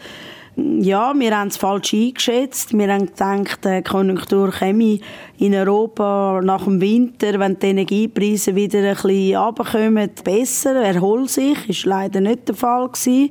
Ja, 0.57 1.13
wir 1.15 1.37
haben 1.37 1.47
es 1.47 1.57
falsch 1.57 1.93
eingeschätzt. 1.93 2.77
Wir 2.77 2.93
haben 2.93 3.05
gedacht, 3.05 3.63
die 3.63 3.81
Konjunktur 3.83 4.51
käme 4.51 4.99
in 5.37 5.55
Europa 5.55 6.41
nach 6.43 6.65
dem 6.65 6.81
Winter, 6.81 7.39
wenn 7.39 7.57
die 7.57 7.67
Energiepreise 7.67 8.53
wieder 8.53 8.79
ein 8.79 8.95
bisschen 8.95 9.37
runterkommen, 9.37 10.09
besser, 10.23 10.75
erholt 10.75 11.29
sich. 11.29 11.57
Das 11.67 11.85
war 11.85 11.99
leider 12.01 12.19
nicht 12.19 12.49
der 12.49 12.55
Fall. 12.55 12.89
Gewesen. 12.89 13.29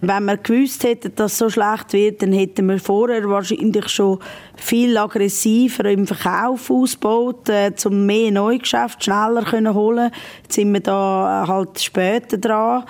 Wenn 0.00 0.24
wir 0.24 0.36
gewusst 0.36 0.84
hätten, 0.84 1.14
dass 1.14 1.32
es 1.32 1.38
so 1.38 1.48
schlecht 1.48 1.92
wird, 1.92 2.22
dann 2.22 2.32
hätten 2.32 2.66
wir 2.66 2.78
vorher 2.78 3.28
wahrscheinlich 3.28 3.88
schon 3.88 4.18
viel 4.56 4.96
aggressiver 4.96 5.84
im 5.86 6.06
Verkauf 6.06 6.70
ausgebaut, 6.70 7.48
äh, 7.48 7.72
um 7.84 8.04
mehr 8.04 8.30
Neugeschäft 8.30 9.02
schneller 9.04 9.44
zu 9.46 9.74
holen. 9.74 10.10
Jetzt 10.42 10.54
sind 10.54 10.72
wir 10.72 10.80
da 10.80 11.44
halt 11.46 11.80
später 11.80 12.36
dran. 12.36 12.84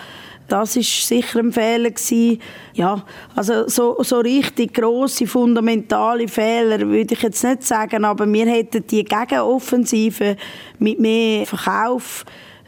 Das 0.48 0.76
ist 0.76 1.06
sicher 1.06 1.38
ein 1.38 1.52
Fehler 1.52 1.90
gewesen. 1.90 2.38
Ja, 2.74 3.02
also 3.34 3.68
so, 3.68 4.02
so 4.02 4.18
richtig 4.18 4.74
große 4.74 5.26
fundamentale 5.26 6.28
Fehler 6.28 6.80
würde 6.80 7.14
ich 7.14 7.22
jetzt 7.22 7.44
nicht 7.44 7.62
sagen, 7.62 8.04
aber 8.04 8.30
wir 8.30 8.46
hätten 8.46 8.86
die 8.86 9.04
Gegenoffensive 9.04 10.36
mit 10.78 11.00
mehr 11.00 11.46
Verkauf 11.46 12.24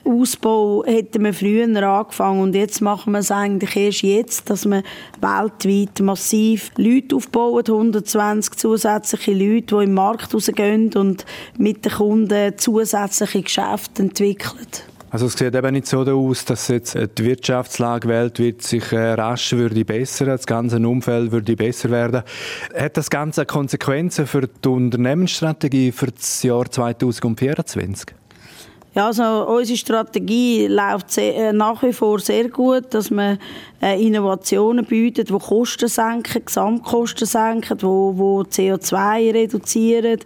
Ausbau 0.06 0.84
hätten 0.86 1.24
wir 1.24 1.34
früher 1.34 1.64
angefangen 1.82 2.40
und 2.40 2.54
jetzt 2.54 2.80
machen 2.80 3.12
wir 3.12 3.18
es 3.18 3.32
eigentlich 3.32 3.74
erst 3.74 4.02
jetzt, 4.02 4.50
dass 4.50 4.64
wir 4.64 4.84
weltweit 5.20 6.00
massiv 6.00 6.70
Leute 6.76 7.16
aufbauen, 7.16 7.64
120 7.66 8.54
zusätzliche 8.54 9.32
Leute, 9.32 9.78
die 9.78 9.84
im 9.84 9.94
Markt 9.94 10.32
rausgehen 10.32 10.94
und 10.94 11.26
mit 11.58 11.84
den 11.84 11.92
Kunden 11.92 12.56
zusätzliche 12.56 13.42
Geschäfte 13.42 14.02
entwickeln. 14.02 14.68
Also 15.16 15.28
es 15.28 15.32
sieht 15.32 15.54
eben 15.54 15.72
nicht 15.72 15.86
so 15.86 16.00
aus, 16.02 16.44
dass 16.44 16.68
jetzt 16.68 16.94
die 16.94 17.24
Wirtschaftslage 17.24 18.06
weltweit 18.06 18.60
sich 18.60 18.92
äh, 18.92 19.14
rasch 19.14 19.52
würde 19.52 19.82
bessern, 19.82 20.26
das 20.26 20.44
ganze 20.44 20.76
Umfeld 20.76 21.32
würde 21.32 21.56
besser 21.56 21.88
werden. 21.88 22.22
Hat 22.78 22.98
das 22.98 23.08
Ganze 23.08 23.46
Konsequenzen 23.46 24.26
für 24.26 24.46
die 24.46 24.68
Unternehmensstrategie 24.68 25.90
für 25.92 26.08
das 26.08 26.42
Jahr 26.42 26.70
2024? 26.70 28.08
Ja, 28.96 29.06
also 29.06 29.46
unsere 29.46 29.78
Strategie 29.78 30.66
läuft 30.66 31.10
sehr, 31.10 31.48
äh, 31.48 31.52
nach 31.52 31.82
wie 31.82 31.94
vor 31.94 32.18
sehr 32.18 32.50
gut, 32.50 32.92
dass 32.92 33.10
wir 33.10 33.38
äh, 33.82 34.02
Innovationen 34.06 34.84
bieten, 34.84 35.24
die 35.24 35.32
Kosten 35.32 35.88
senken, 35.88 36.44
Gesamtkosten 36.44 37.26
senken, 37.26 37.76
wo, 37.80 38.14
wo 38.16 38.40
CO2 38.40 39.34
reduzieren, 39.34 40.20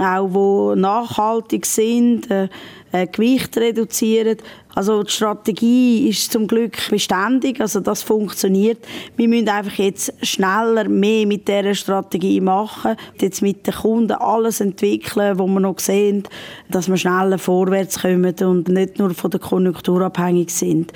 auch 0.00 0.28
wo 0.32 0.74
nachhaltig 0.76 1.66
sind, 1.66 2.30
äh, 2.30 2.48
äh, 2.92 3.06
Gewicht 3.06 3.56
reduzieren. 3.56 4.36
Also 4.74 5.02
die 5.02 5.10
Strategie 5.10 6.08
ist 6.08 6.32
zum 6.32 6.46
Glück 6.46 6.78
beständig, 6.88 7.60
also 7.60 7.80
das 7.80 8.02
funktioniert. 8.02 8.78
Wir 9.16 9.28
müssen 9.28 9.48
einfach 9.48 9.74
jetzt 9.74 10.14
schneller 10.22 10.88
mehr 10.88 11.26
mit 11.26 11.46
dieser 11.46 11.74
Strategie 11.74 12.40
machen, 12.40 12.96
jetzt 13.20 13.42
mit 13.42 13.66
den 13.66 13.74
Kunden 13.74 14.12
alles 14.12 14.60
entwickeln, 14.60 15.38
wo 15.38 15.46
wir 15.46 15.60
noch 15.60 15.78
sehen, 15.78 16.22
dass 16.70 16.88
wir 16.88 16.96
schneller 16.96 17.38
vorwärts 17.38 18.00
kommen 18.00 18.34
und 18.40 18.68
nicht 18.68 18.98
nur 18.98 19.12
von 19.14 19.30
der 19.30 19.40
Konjunktur 19.40 20.00
abhängig 20.02 20.50
sind. 20.50 20.92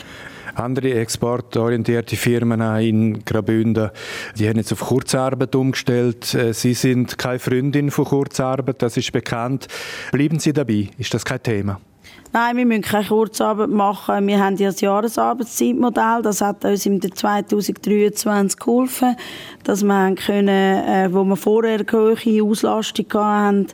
Andere 0.57 0.95
exportorientierte 0.95 2.17
Firmen 2.17 2.61
in 2.81 3.25
Graubünden, 3.25 3.91
die 4.39 4.49
haben 4.49 4.57
jetzt 4.57 4.73
auf 4.73 4.81
Kurzarbeit 4.81 5.55
umgestellt. 5.55 6.35
Äh, 6.35 6.55
Sie 6.55 6.75
sind 6.75 7.19
keine 7.19 7.39
Freundin 7.39 7.91
von 7.91 8.07
Kurzarbeit, 8.07 8.81
das 8.81 8.97
ist 8.97 9.13
bekannt. 9.13 9.69
Bleiben 10.13 10.39
Sie 10.39 10.53
dabei? 10.53 10.89
Ist 10.97 11.13
das 11.13 11.25
kein 11.25 11.43
Thema? 11.43 11.81
Nein, 12.39 12.59
wir 12.59 12.67
müssen 12.67 12.83
keine 12.83 13.07
Kurzarbeit 13.07 13.71
machen. 13.71 14.27
Wir 14.27 14.45
haben 14.45 14.57
ja 14.57 14.69
das 14.69 14.83
Jahresarbeitszeitmodell. 14.83 16.21
Das 16.23 16.43
hat 16.43 16.67
uns 16.67 16.85
im 16.85 17.01
2023 17.01 18.61
geholfen, 18.61 19.17
dass 19.65 19.83
wir 19.83 20.15
können, 20.17 20.49
äh, 20.49 21.09
wo 21.11 21.25
wir 21.25 21.37
vorher 21.37 21.81
eine 21.81 21.91
hohe 21.91 22.43
Auslastung 22.45 23.07
hatten, 23.15 23.69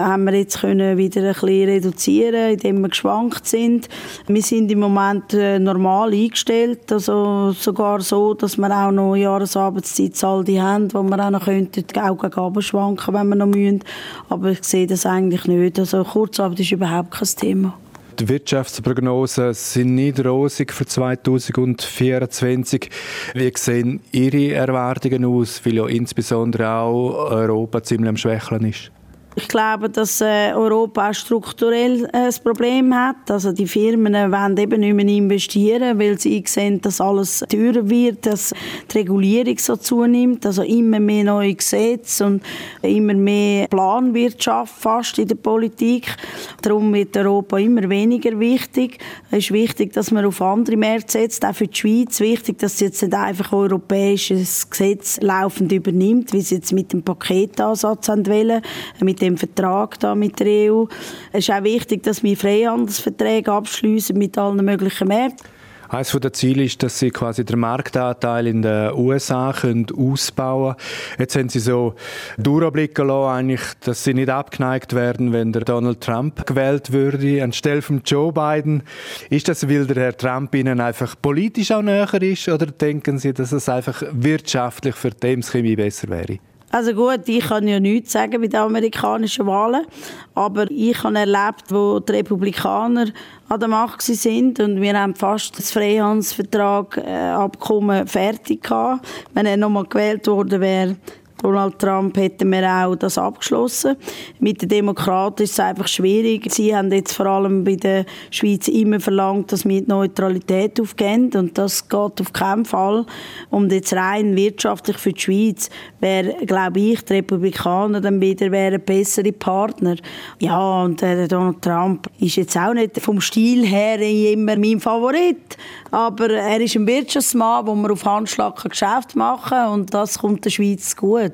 haben 0.00 0.24
wir 0.24 0.34
jetzt 0.34 0.62
können 0.62 0.98
wieder 0.98 1.20
ein 1.20 1.28
bisschen 1.28 1.68
reduzieren, 1.68 2.54
indem 2.54 2.80
wir 2.80 2.88
geschwankt 2.88 3.46
sind. 3.46 3.88
Wir 4.26 4.42
sind 4.42 4.72
im 4.72 4.80
Moment 4.80 5.32
äh, 5.34 5.60
normal 5.60 6.12
eingestellt, 6.12 6.90
also 6.90 7.52
sogar 7.52 8.00
so, 8.00 8.34
dass 8.34 8.58
wir 8.58 8.76
auch 8.76 8.90
noch 8.90 9.14
Jahresarbeitszeitsaldi 9.14 10.56
haben, 10.56 10.92
wo 10.92 11.04
wir 11.04 11.24
auch 11.24 11.30
noch 11.30 11.44
könnten, 11.44 11.84
auch 12.00 12.18
gegen 12.18 12.62
schwanken, 12.62 13.14
wenn 13.14 13.28
wir 13.28 13.36
noch 13.36 13.46
müssen. 13.46 13.84
Aber 14.28 14.50
ich 14.50 14.64
sehe 14.64 14.88
das 14.88 15.06
eigentlich 15.06 15.44
nicht. 15.44 15.78
Also 15.78 16.02
Kurzarbeit 16.02 16.58
ist 16.58 16.72
überhaupt 16.72 17.12
kein 17.12 17.28
Thema 17.28 17.74
die 18.18 18.28
Wirtschaftsprognosen 18.28 19.54
sind 19.54 19.94
nicht 19.94 20.24
rosig 20.24 20.72
für 20.72 20.86
2024. 20.86 22.90
Wie 23.34 23.52
sehen 23.56 24.00
Ihre 24.10 24.54
Erwartungen 24.54 25.24
aus, 25.24 25.64
weil 25.64 25.76
ja 25.76 25.86
insbesondere 25.86 26.70
auch 26.70 27.30
Europa 27.30 27.82
ziemlich 27.82 28.08
am 28.08 28.16
Schwächeln 28.16 28.64
ist? 28.64 28.90
Ich 29.40 29.46
glaube, 29.46 29.88
dass 29.88 30.20
äh, 30.20 30.52
Europa 30.52 31.10
auch 31.10 31.14
strukturell 31.14 32.06
äh, 32.06 32.26
ein 32.26 32.34
Problem 32.42 32.92
hat. 32.92 33.30
Also 33.30 33.52
die 33.52 33.68
Firmen 33.68 34.12
äh, 34.16 34.32
wollen 34.32 34.56
eben 34.56 34.80
nicht 34.80 34.94
mehr 34.94 35.06
investieren, 35.06 35.96
weil 35.96 36.18
sie 36.18 36.42
sehen, 36.44 36.80
dass 36.80 37.00
alles 37.00 37.44
teurer 37.48 37.88
wird, 37.88 38.26
dass 38.26 38.52
die 38.90 38.98
Regulierung 38.98 39.56
so 39.58 39.76
zunimmt, 39.76 40.44
also 40.44 40.64
immer 40.64 40.98
mehr 40.98 41.22
neue 41.22 41.54
Gesetze 41.54 42.26
und 42.26 42.42
immer 42.82 43.14
mehr 43.14 43.68
Planwirtschaft 43.68 44.74
fast 44.74 45.20
in 45.20 45.28
der 45.28 45.36
Politik. 45.36 46.16
Darum 46.60 46.92
wird 46.92 47.16
Europa 47.16 47.58
immer 47.58 47.88
weniger 47.88 48.40
wichtig. 48.40 48.98
Es 49.30 49.38
ist 49.38 49.52
wichtig, 49.52 49.92
dass 49.92 50.10
man 50.10 50.24
auf 50.24 50.42
andere 50.42 50.76
Märkte 50.76 51.12
setzt, 51.12 51.44
auch 51.44 51.54
für 51.54 51.68
die 51.68 51.76
Schweiz. 51.76 52.18
Wichtig, 52.18 52.58
dass 52.58 52.78
sie 52.78 52.86
jetzt 52.86 53.02
nicht 53.02 53.14
einfach 53.14 53.52
europäisches 53.52 54.68
Gesetz 54.68 55.20
laufend 55.20 55.70
übernimmt, 55.70 56.32
wie 56.32 56.40
sie 56.40 56.56
jetzt 56.56 56.72
mit 56.72 56.92
dem 56.92 57.04
Paketansatz 57.04 58.08
wollen, 58.08 58.62
mit 59.00 59.20
dem 59.20 59.27
dem 59.28 59.36
Vertrag 59.36 59.98
da 60.00 60.14
mit 60.14 60.40
der 60.40 60.72
EU. 60.72 60.84
Es 61.32 61.48
ist 61.48 61.54
auch 61.54 61.62
wichtig, 61.62 62.02
dass 62.02 62.22
wir 62.22 62.36
Freihandelsverträge 62.36 63.52
abschließen 63.52 64.16
mit 64.16 64.36
allen 64.38 64.64
möglichen 64.64 65.08
Märkten. 65.08 65.46
Eines 65.90 66.10
der 66.10 66.32
Ziele 66.34 66.64
ist, 66.64 66.82
dass 66.82 66.98
sie 66.98 67.10
quasi 67.10 67.46
den 67.46 67.60
Marktanteil 67.60 68.46
in 68.46 68.60
den 68.60 68.92
USA 68.92 69.54
können 69.58 69.86
ausbauen 69.96 70.76
können. 70.76 71.18
Jetzt 71.18 71.36
haben 71.36 71.48
sie 71.48 71.60
so 71.60 71.94
durchblicken 72.36 73.08
lassen, 73.08 73.34
eigentlich, 73.34 73.62
dass 73.80 74.04
sie 74.04 74.12
nicht 74.12 74.28
abgeneigt 74.28 74.94
werden, 74.94 75.32
wenn 75.32 75.52
der 75.52 75.62
Donald 75.62 76.02
Trump 76.02 76.46
gewählt 76.46 76.92
würde, 76.92 77.42
anstelle 77.42 77.80
von 77.80 78.02
Joe 78.04 78.32
Biden. 78.32 78.82
Ist 79.30 79.48
das, 79.48 79.66
weil 79.66 79.86
der 79.86 80.02
Herr 80.02 80.16
Trump 80.16 80.54
ihnen 80.54 80.78
einfach 80.80 81.14
politisch 81.22 81.70
auch 81.70 81.80
näher 81.80 82.12
ist, 82.20 82.48
oder 82.48 82.66
denken 82.66 83.18
sie, 83.18 83.32
dass 83.32 83.52
es 83.52 83.66
einfach 83.70 84.02
wirtschaftlich 84.12 84.94
für 84.94 85.10
die 85.10 85.40
Chemie 85.40 85.76
besser 85.76 86.08
wäre? 86.08 86.38
Also 86.70 86.92
gut, 86.92 87.26
ich 87.26 87.46
kann 87.46 87.66
ja 87.66 87.80
nichts 87.80 88.12
sagen 88.12 88.42
bei 88.42 88.46
den 88.46 88.60
amerikanischen 88.60 89.46
Wahlen, 89.46 89.86
aber 90.34 90.70
ich 90.70 91.02
habe 91.02 91.18
erlebt, 91.18 91.64
wo 91.70 91.98
die 91.98 92.12
Republikaner 92.12 93.06
an 93.48 93.60
der 93.60 93.68
Macht 93.70 94.02
sind 94.02 94.60
und 94.60 94.80
wir 94.82 94.98
haben 94.98 95.14
fast 95.14 95.58
das 95.58 95.70
Freihandelsvertrag 95.72 96.98
äh, 96.98 97.10
Abkommen 97.10 98.06
fertig 98.06 98.64
gehabt. 98.64 99.08
Wenn 99.32 99.46
er 99.46 99.56
nochmal 99.56 99.84
gewählt 99.84 100.26
worden 100.26 100.60
wäre, 100.60 100.96
Donald 101.42 101.78
Trump 101.78 102.16
hätten 102.16 102.50
wir 102.50 102.68
auch 102.68 102.96
das 102.96 103.16
abgeschlossen. 103.16 103.96
Mit 104.40 104.62
den 104.62 104.68
Demokraten 104.68 105.44
ist 105.44 105.52
es 105.52 105.60
einfach 105.60 105.86
schwierig. 105.86 106.52
Sie 106.52 106.74
haben 106.74 106.92
jetzt 106.92 107.14
vor 107.14 107.26
allem 107.26 107.64
bei 107.64 107.76
der 107.76 108.04
Schweiz 108.30 108.66
immer 108.68 108.98
verlangt, 108.98 109.52
dass 109.52 109.64
wir 109.64 109.80
die 109.80 109.88
Neutralität 109.88 110.80
aufgeben 110.80 111.30
und 111.34 111.56
das 111.56 111.88
geht 111.88 112.20
auf 112.20 112.32
keinen 112.32 112.64
Fall. 112.64 113.06
Und 113.50 113.72
jetzt 113.72 113.92
rein 113.92 114.34
wirtschaftlich 114.34 114.98
für 114.98 115.12
die 115.12 115.20
Schweiz 115.20 115.70
wäre, 116.00 116.44
glaube 116.44 116.80
ich, 116.80 117.04
die 117.04 117.14
Republikaner 117.14 118.00
dann 118.00 118.20
wieder 118.20 118.50
wären 118.50 118.80
bessere 118.80 119.32
Partner. 119.32 119.96
Ja, 120.40 120.82
und 120.82 121.00
der 121.00 121.28
Donald 121.28 121.62
Trump 121.62 122.08
ist 122.18 122.36
jetzt 122.36 122.56
auch 122.56 122.74
nicht 122.74 123.00
vom 123.00 123.20
Stil 123.20 123.64
her 123.64 124.00
immer 124.00 124.56
mein 124.56 124.80
Favorit, 124.80 125.56
aber 125.90 126.30
er 126.30 126.60
ist 126.60 126.76
ein 126.76 126.86
Wirtschaftsmann, 126.86 127.66
wo 127.66 127.74
man 127.74 127.90
auf 127.90 128.04
Handschlag 128.04 128.56
Geschäft 128.68 129.14
machen 129.14 129.50
kann 129.50 129.72
und 129.72 129.94
das 129.94 130.18
kommt 130.18 130.44
der 130.44 130.50
Schweiz 130.50 130.96
gut. 130.96 131.27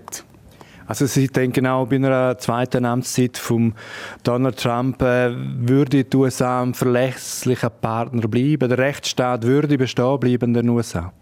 Also 0.87 1.07
Sie 1.07 1.29
denken 1.29 1.67
auch 1.67 1.87
bei 1.87 1.97
einer 1.97 2.37
zweiten 2.39 2.85
Amtszeit 2.85 3.39
von 3.39 3.75
Donald 4.23 4.59
Trump 4.59 5.01
äh, 5.01 5.31
würde 5.35 6.05
die 6.05 6.17
USA 6.17 6.63
ein 6.63 6.75
verlässlicher 6.75 7.71
Partner 7.71 8.29
bleiben, 8.29 8.69
der 8.69 8.79
Rechtsstaat 8.79 9.45
würde 9.45 9.79
bestehen 9.79 10.21
bleiben 10.21 10.51
in 10.51 10.55
den 10.55 10.69
USA? 10.69 11.13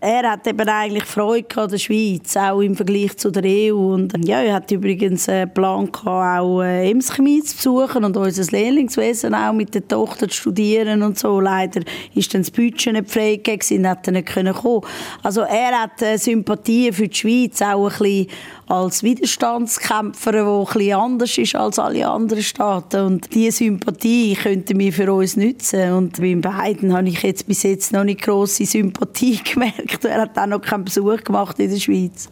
Er 0.00 0.32
hat 0.32 0.46
eben 0.46 0.68
eigentlich 0.68 1.04
Freude 1.04 1.62
an 1.62 1.70
der 1.70 1.78
Schweiz, 1.78 2.36
auch 2.36 2.60
im 2.60 2.76
Vergleich 2.76 3.16
zu 3.16 3.30
der 3.30 3.44
EU. 3.44 3.94
Und 3.94 4.12
ja, 4.26 4.42
er 4.42 4.54
hat 4.54 4.70
übrigens 4.70 5.28
einen 5.28 5.52
Plan 5.52 5.90
gehabt, 5.90 6.40
auch 6.40 6.62
äh, 6.62 6.90
Emschemie 6.90 7.42
zu 7.42 7.56
besuchen 7.56 8.04
und 8.04 8.16
unser 8.16 8.52
Lehrlingswesen 8.52 9.34
auch 9.34 9.54
mit 9.54 9.74
der 9.74 9.88
Tochter 9.88 10.28
zu 10.28 10.36
studieren 10.36 11.02
und 11.02 11.18
so. 11.18 11.40
Leider 11.40 11.80
ist 12.14 12.34
dann 12.34 12.42
das 12.42 12.50
Budget 12.50 12.92
nicht 12.92 13.10
frei 13.10 13.36
gewesen, 13.36 13.88
hat 13.88 14.06
er 14.06 14.12
nicht 14.12 14.28
kommen. 14.28 14.82
Also 15.22 15.40
er 15.40 15.82
hat 15.82 16.02
äh, 16.02 16.18
Sympathie 16.18 16.92
für 16.92 17.08
die 17.08 17.16
Schweiz, 17.16 17.62
auch 17.62 17.86
ein 17.86 17.98
bisschen 17.98 18.26
als 18.66 19.02
Widerstandskämpfer, 19.02 20.32
der 20.32 20.64
bisschen 20.64 20.94
anders 20.94 21.38
ist 21.38 21.54
als 21.54 21.78
alle 21.78 22.08
anderen 22.08 22.42
Staaten. 22.42 23.04
Und 23.04 23.34
diese 23.34 23.58
Sympathie 23.58 24.34
könnten 24.34 24.78
wir 24.78 24.92
für 24.92 25.12
uns 25.12 25.36
nutzen. 25.36 25.92
Und 25.92 26.20
bei 26.20 26.34
beiden 26.34 26.96
habe 26.96 27.08
ich 27.08 27.22
jetzt 27.22 27.46
bis 27.46 27.62
jetzt 27.62 27.92
noch 27.92 28.04
nicht 28.04 28.22
grosse 28.22 28.64
Sympathie 28.64 29.40
gemerkt. 29.52 30.04
Er 30.04 30.22
hat 30.22 30.38
auch 30.38 30.46
noch 30.46 30.60
keinen 30.60 30.84
Besuch 30.84 31.22
gemacht 31.24 31.58
in 31.58 31.70
der 31.70 31.78
Schweiz. 31.78 32.28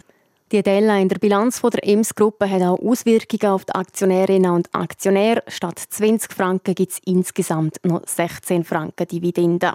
Die 0.53 0.62
Della 0.62 0.99
in 0.99 1.09
der 1.09 1.19
Bilanz 1.19 1.62
der 1.62 1.89
Ems-Gruppe 1.89 2.51
hat 2.51 2.61
auch 2.61 2.79
Auswirkungen 2.79 3.53
auf 3.53 3.65
die 3.65 3.75
Aktionärinnen 3.75 4.51
und 4.51 4.69
Aktionäre. 4.75 5.43
Statt 5.49 5.83
20 5.89 6.31
Franken 6.31 6.75
gibt 6.75 6.93
es 6.93 6.99
insgesamt 7.07 7.77
noch 7.85 8.03
16 8.07 8.62
Franken 8.62 9.09
Dividende. 9.09 9.73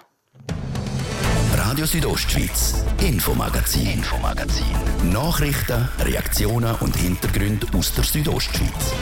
Radio 1.69 1.85
Südostschweiz, 1.85 2.81
Infomagazin, 3.05 3.87
Infomagazin. 3.87 4.63
Nachrichten, 5.11 5.89
Reaktionen 5.99 6.73
und 6.79 6.95
Hintergründe 6.95 7.67
aus 7.77 7.93
der 7.93 8.05
Südostschweiz. 8.05 8.93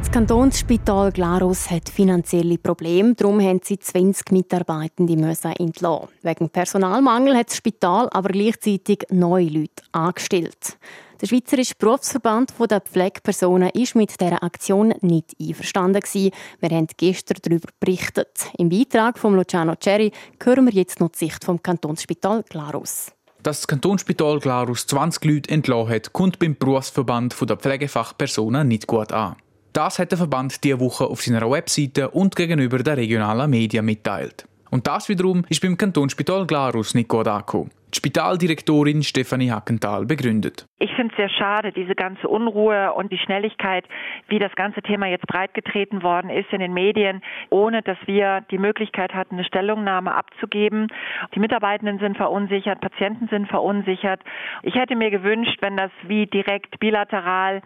Das 0.00 0.10
Kantonsspital 0.10 1.12
Glarus 1.12 1.70
hat 1.70 1.88
finanzielle 1.88 2.58
Probleme, 2.58 3.14
darum 3.14 3.40
haben 3.40 3.60
sie 3.64 3.78
20 3.78 4.32
Mitarbeitende 4.32 5.16
müssen 5.16 5.52
entlassen. 5.52 6.08
Wegen 6.20 6.50
Personalmangel 6.50 7.34
hat 7.34 7.48
das 7.48 7.56
Spital 7.56 8.10
aber 8.10 8.28
gleichzeitig 8.28 9.06
neue 9.10 9.48
Leute 9.48 9.82
angestellt. 9.92 10.76
Der 11.22 11.28
Schweizerische 11.28 11.72
Berufsverband 11.78 12.52
der 12.70 12.82
Pflegepersonen 12.82 13.70
ist 13.70 13.94
mit 13.94 14.20
dieser 14.20 14.42
Aktion 14.42 14.92
nicht 15.00 15.34
einverstanden. 15.40 16.02
Wir 16.12 16.70
haben 16.70 16.88
gestern 16.98 17.38
darüber 17.40 17.68
berichtet. 17.80 18.50
Im 18.58 18.68
Beitrag 18.68 19.18
von 19.18 19.34
Luciano 19.34 19.74
Cerri 19.82 20.12
hören 20.42 20.66
wir 20.66 20.74
jetzt 20.74 21.00
noch 21.00 21.08
die 21.08 21.20
Sicht 21.20 21.42
vom 21.42 21.62
Kantonsspital 21.62 22.44
Glarus. 22.50 23.12
Dass 23.42 23.60
das 23.60 23.66
Kantonsspital 23.66 24.40
Glarus 24.40 24.86
20 24.88 25.24
Leute 25.24 25.50
entlassen 25.50 25.88
hat, 25.88 26.12
kommt 26.12 26.38
beim 26.38 26.54
Berufsverband 26.54 27.34
der 27.48 27.56
Pflegefachpersonen 27.56 28.68
nicht 28.68 28.86
gut 28.86 29.10
an. 29.12 29.36
Das 29.72 29.98
hat 29.98 30.10
der 30.10 30.18
Verband 30.18 30.64
diese 30.64 30.80
Woche 30.80 31.06
auf 31.06 31.22
seiner 31.22 31.50
Webseite 31.50 32.10
und 32.10 32.36
gegenüber 32.36 32.78
den 32.78 32.94
regionalen 32.94 33.48
Medien 33.48 33.86
mitteilt. 33.86 34.46
Und 34.70 34.86
das 34.86 35.08
wiederum 35.08 35.44
ist 35.48 35.62
beim 35.62 35.76
Kantonsspital 35.76 36.46
Glarus 36.46 36.94
nicht 36.94 37.08
gut 37.08 37.28
angekommen. 37.28 37.70
Die 37.94 37.98
Spitaldirektorin 37.98 39.02
Stefanie 39.02 39.50
Hackenthal 39.50 40.04
begründet. 40.06 40.66
Ich 40.78 40.92
finde 40.94 41.12
es 41.12 41.16
sehr 41.16 41.28
schade, 41.30 41.72
diese 41.72 41.94
ganze 41.94 42.28
Unruhe 42.28 42.92
und 42.92 43.12
die 43.12 43.18
Schnelligkeit, 43.18 43.84
wie 44.28 44.38
das 44.38 44.52
ganze 44.56 44.82
Thema 44.82 45.06
jetzt 45.06 45.26
breitgetreten 45.26 46.02
worden 46.02 46.28
ist 46.28 46.52
in 46.52 46.58
den 46.58 46.74
Medien, 46.74 47.22
ohne 47.48 47.82
dass 47.82 47.96
wir 48.06 48.42
die 48.50 48.58
Möglichkeit 48.58 49.14
hatten, 49.14 49.36
eine 49.36 49.44
Stellungnahme 49.44 50.14
abzugeben. 50.14 50.88
Die 51.34 51.40
Mitarbeitenden 51.40 51.98
sind 52.00 52.16
verunsichert, 52.16 52.80
Patienten 52.80 53.28
sind 53.28 53.48
verunsichert. 53.48 54.20
Ich 54.62 54.74
hätte 54.74 54.96
mir 54.96 55.10
gewünscht, 55.10 55.58
wenn 55.60 55.76
das 55.76 55.92
wie 56.06 56.26
direkt 56.26 56.80
bilateral 56.80 57.62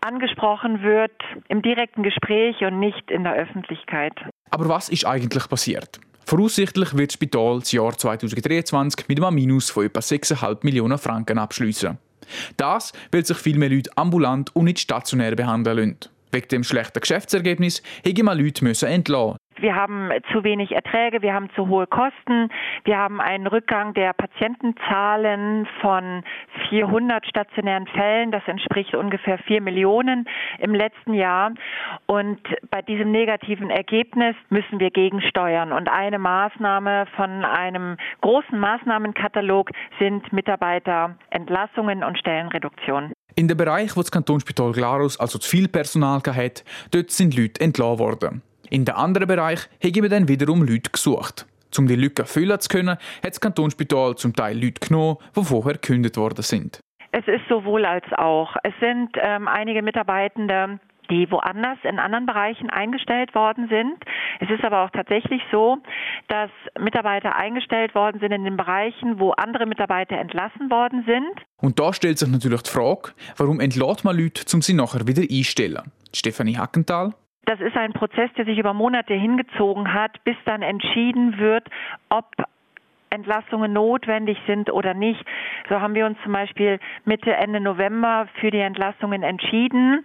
angesprochen 0.00 0.82
wird 0.82 1.12
im 1.48 1.62
direkten 1.62 2.04
Gespräch 2.04 2.60
und 2.60 2.78
nicht 2.78 3.10
in 3.10 3.24
der 3.24 3.34
Öffentlichkeit. 3.34 4.14
Aber 4.50 4.68
was 4.68 4.88
ist 4.88 5.04
eigentlich 5.04 5.48
passiert? 5.48 6.00
Voraussichtlich 6.28 6.94
wird 6.94 7.08
das 7.10 7.14
Spital 7.14 7.60
das 7.60 7.72
Jahr 7.72 7.96
2023 7.96 9.08
mit 9.08 9.18
einem 9.18 9.34
Minus 9.34 9.70
von 9.70 9.86
etwa 9.86 10.00
6,5 10.00 10.58
Millionen 10.60 10.98
Franken 10.98 11.38
abschließen. 11.38 11.96
Das, 12.58 12.92
weil 13.10 13.24
sich 13.24 13.38
viel 13.38 13.56
mehr 13.56 13.70
Leute 13.70 13.88
ambulant 13.96 14.54
und 14.54 14.66
nicht 14.66 14.78
stationär 14.78 15.34
behandeln 15.34 15.78
lassen. 15.78 16.12
Wegen 16.30 16.48
dem 16.48 16.64
schlechten 16.64 17.00
Geschäftsergebnis 17.00 17.82
hätte 18.04 18.24
man 18.24 18.38
Leute 18.38 18.62
entlassen 18.86 19.37
wir 19.60 19.74
haben 19.74 20.10
zu 20.32 20.44
wenig 20.44 20.72
Erträge, 20.72 21.22
wir 21.22 21.34
haben 21.34 21.50
zu 21.54 21.68
hohe 21.68 21.86
Kosten, 21.86 22.48
wir 22.84 22.98
haben 22.98 23.20
einen 23.20 23.46
Rückgang 23.46 23.94
der 23.94 24.12
Patientenzahlen 24.12 25.66
von 25.80 26.22
400 26.68 27.26
stationären 27.26 27.86
Fällen, 27.86 28.30
das 28.30 28.42
entspricht 28.46 28.94
ungefähr 28.94 29.38
4 29.38 29.60
Millionen 29.60 30.28
im 30.58 30.74
letzten 30.74 31.14
Jahr. 31.14 31.52
Und 32.06 32.40
bei 32.70 32.82
diesem 32.82 33.10
negativen 33.10 33.70
Ergebnis 33.70 34.36
müssen 34.48 34.80
wir 34.80 34.90
gegensteuern. 34.90 35.72
Und 35.72 35.88
eine 35.88 36.18
Maßnahme 36.18 37.06
von 37.16 37.44
einem 37.44 37.96
großen 38.20 38.58
Maßnahmenkatalog 38.58 39.70
sind 39.98 40.32
Mitarbeiterentlassungen 40.32 42.04
und 42.04 42.18
Stellenreduktion. 42.18 43.12
In 43.34 43.46
dem 43.46 43.56
Bereich, 43.56 43.96
wo 43.96 44.00
das 44.00 44.10
Kantonsspital 44.10 44.72
Glarus 44.72 45.20
also 45.20 45.38
zu 45.38 45.48
viel 45.48 45.68
Personal 45.68 46.20
hatte, 46.26 46.64
dort 46.90 47.10
sind 47.10 47.36
Leute 47.36 47.60
entlassen 47.60 47.98
worden. 47.98 48.42
In 48.70 48.84
den 48.84 48.94
anderen 48.94 49.28
Bereich 49.28 49.68
haben 49.82 50.02
wir 50.02 50.08
dann 50.08 50.28
wiederum 50.28 50.62
Leute 50.62 50.90
gesucht. 50.90 51.46
Um 51.76 51.86
die 51.86 51.96
Lücke 51.96 52.24
füllen 52.24 52.58
zu 52.60 52.68
können, 52.68 52.90
hat 52.90 53.30
das 53.30 53.40
Kantonsspital 53.40 54.16
zum 54.16 54.34
Teil 54.34 54.62
Leute 54.62 54.86
genommen, 54.86 55.18
die 55.36 55.44
vorher 55.44 55.74
gekündigt 55.74 56.16
worden 56.16 56.42
sind. 56.42 56.80
Es 57.12 57.26
ist 57.26 57.42
sowohl 57.48 57.84
als 57.84 58.04
auch. 58.16 58.54
Es 58.62 58.74
sind 58.80 59.10
ähm, 59.16 59.48
einige 59.48 59.82
Mitarbeitende, 59.82 60.78
die 61.10 61.30
woanders 61.30 61.78
in 61.84 61.98
anderen 61.98 62.26
Bereichen 62.26 62.68
eingestellt 62.70 63.34
worden 63.34 63.68
sind. 63.68 63.94
Es 64.40 64.50
ist 64.50 64.64
aber 64.64 64.84
auch 64.84 64.90
tatsächlich 64.90 65.40
so, 65.50 65.78
dass 66.28 66.50
Mitarbeiter 66.78 67.36
eingestellt 67.36 67.94
worden 67.94 68.20
sind 68.20 68.32
in 68.32 68.44
den 68.44 68.56
Bereichen, 68.56 69.18
wo 69.18 69.30
andere 69.30 69.66
Mitarbeiter 69.66 70.18
entlassen 70.18 70.70
worden 70.70 71.04
sind. 71.06 71.44
Und 71.60 71.78
da 71.78 71.92
stellt 71.92 72.18
sich 72.18 72.28
natürlich 72.28 72.62
die 72.62 72.70
Frage, 72.70 73.12
warum 73.36 73.60
entlädt 73.60 74.04
man 74.04 74.16
Leute, 74.16 74.44
um 74.54 74.62
sie 74.62 74.74
nachher 74.74 75.06
wieder 75.06 75.22
einzustellen? 75.22 75.90
Stefanie 76.14 76.56
Hackenthal. 76.56 77.14
Das 77.48 77.60
ist 77.60 77.78
ein 77.78 77.94
Prozess, 77.94 78.30
der 78.36 78.44
sich 78.44 78.58
über 78.58 78.74
Monate 78.74 79.14
hingezogen 79.14 79.94
hat, 79.94 80.22
bis 80.22 80.36
dann 80.44 80.60
entschieden 80.60 81.38
wird, 81.38 81.66
ob 82.10 82.26
Entlassungen 83.08 83.72
notwendig 83.72 84.36
sind 84.46 84.70
oder 84.70 84.92
nicht. 84.92 85.24
So 85.70 85.80
haben 85.80 85.94
wir 85.94 86.04
uns 86.04 86.18
zum 86.22 86.34
Beispiel 86.34 86.78
Mitte, 87.06 87.32
Ende 87.32 87.60
November 87.60 88.28
für 88.38 88.50
die 88.50 88.58
Entlassungen 88.58 89.22
entschieden. 89.22 90.04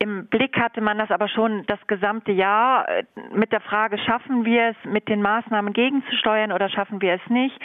Im 0.00 0.26
Blick 0.26 0.58
hatte 0.58 0.80
man 0.80 0.98
das 0.98 1.12
aber 1.12 1.28
schon 1.28 1.64
das 1.68 1.78
gesamte 1.86 2.32
Jahr 2.32 2.88
mit 3.32 3.52
der 3.52 3.60
Frage, 3.60 3.96
schaffen 3.96 4.44
wir 4.44 4.70
es, 4.70 4.76
mit 4.84 5.08
den 5.08 5.22
Maßnahmen 5.22 5.72
gegenzusteuern 5.72 6.50
oder 6.50 6.68
schaffen 6.70 7.00
wir 7.00 7.14
es 7.14 7.30
nicht? 7.30 7.56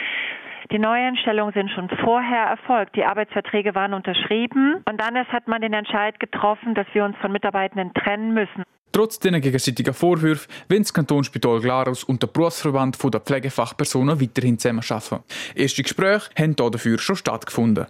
Die 0.72 0.78
Neueinstellungen 0.78 1.54
sind 1.54 1.70
schon 1.70 1.88
vorher 2.04 2.46
erfolgt. 2.46 2.96
Die 2.96 3.04
Arbeitsverträge 3.04 3.74
waren 3.74 3.94
unterschrieben 3.94 4.82
und 4.88 5.00
dann 5.00 5.14
erst 5.14 5.30
hat 5.30 5.46
man 5.46 5.60
den 5.60 5.72
Entscheid 5.72 6.18
getroffen, 6.18 6.74
dass 6.74 6.86
wir 6.92 7.04
uns 7.04 7.16
von 7.18 7.30
Mitarbeitenden 7.30 7.94
trennen 7.94 8.34
müssen. 8.34 8.64
Trotz 8.90 9.18
dieser 9.18 9.40
gegenseitigen 9.40 9.94
Vorwürfe 9.94 10.48
wollen 10.68 10.82
das 10.82 10.92
Kantonsspital 10.92 11.60
Glarus 11.60 12.02
und 12.02 12.22
der 12.22 12.28
Berufsverband 12.28 12.96
der 13.12 13.20
Pflegefachpersonen 13.20 14.20
weiterhin 14.20 14.58
zusammenarbeiten. 14.58 15.22
Erste 15.54 15.82
Gespräche 15.82 16.30
haben 16.36 16.56
dafür 16.56 16.98
schon 16.98 17.16
stattgefunden. 17.16 17.86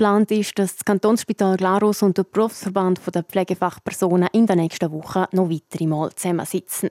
Geplant 0.00 0.30
ist, 0.30 0.58
dass 0.58 0.76
das 0.76 0.84
Kantonsspital 0.84 1.56
Glarus 1.56 2.02
und 2.02 2.16
der 2.16 2.24
Berufsverband 2.24 3.00
der 3.14 3.22
Pflegefachpersonen 3.22 4.28
in 4.32 4.46
der 4.46 4.56
nächsten 4.56 4.90
Woche 4.92 5.28
noch 5.32 5.50
weitere 5.50 5.86
Mal 5.86 6.10
zusammensitzen. 6.14 6.90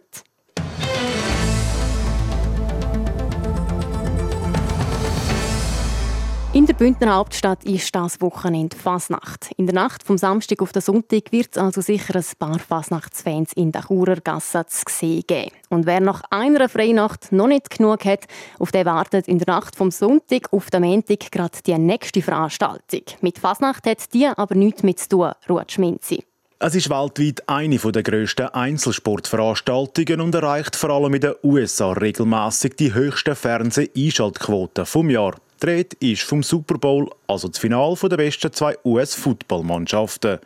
In 6.59 6.65
der 6.65 6.73
Bündner 6.73 7.15
Hauptstadt 7.15 7.63
ist 7.63 7.95
das 7.95 8.19
Wochenende 8.19 8.75
Fasnacht. 8.75 9.49
In 9.55 9.65
der 9.65 9.75
Nacht 9.75 10.03
vom 10.03 10.17
Samstag 10.17 10.61
auf 10.61 10.73
den 10.73 10.81
Sonntag 10.81 11.31
wird 11.31 11.51
es 11.51 11.57
also 11.57 11.79
sicher 11.79 12.17
ein 12.17 12.25
paar 12.37 12.59
Fasnachtsfans 12.59 13.53
in 13.53 13.71
der 13.71 13.83
Churer 13.83 14.17
Gasse 14.17 14.65
zu 14.67 14.83
sehen 14.89 15.23
geben. 15.25 15.55
Und 15.69 15.85
wer 15.85 16.01
nach 16.01 16.21
einer 16.31 16.67
Freinacht 16.67 17.31
noch 17.31 17.47
nicht 17.47 17.69
genug 17.69 18.03
hat, 18.03 18.25
auf 18.59 18.73
den 18.73 18.85
wartet 18.85 19.29
in 19.29 19.39
der 19.39 19.47
Nacht 19.47 19.77
vom 19.77 19.89
Sonntag 19.89 20.51
auf 20.51 20.69
den 20.69 20.83
Montag 20.83 21.31
gerade 21.31 21.57
die 21.65 21.77
nächste 21.77 22.21
Veranstaltung. 22.21 23.03
Mit 23.21 23.39
Fasnacht 23.39 23.85
hat 23.85 24.13
die 24.13 24.27
aber 24.27 24.53
nichts 24.53 24.83
mit 24.83 24.99
zu 24.99 25.07
tun, 25.07 25.31
Ruth 25.47 25.71
Schminzi. 25.71 26.25
Es 26.59 26.75
ist 26.75 26.89
weltweit 26.89 27.47
eine 27.47 27.77
der 27.77 28.03
grössten 28.03 28.47
Einzelsportveranstaltungen 28.47 30.19
und 30.19 30.35
erreicht 30.35 30.75
vor 30.75 30.89
allem 30.89 31.13
in 31.13 31.21
den 31.21 31.35
USA 31.41 31.93
regelmäßig 31.93 32.75
die 32.75 32.93
höchsten 32.93 33.37
Fernseh-Einschaltquoten 33.37 34.85
vom 34.85 35.09
Jahr. 35.09 35.35
Dreht 35.59 35.93
ist 35.95 36.21
vom 36.21 36.41
Super 36.41 36.77
Bowl, 36.77 37.09
also 37.27 37.49
das 37.49 37.59
Finale 37.59 37.95
der 38.03 38.17
besten 38.17 38.53
zwei 38.53 38.77
US-Footballmannschaften. 38.85 40.39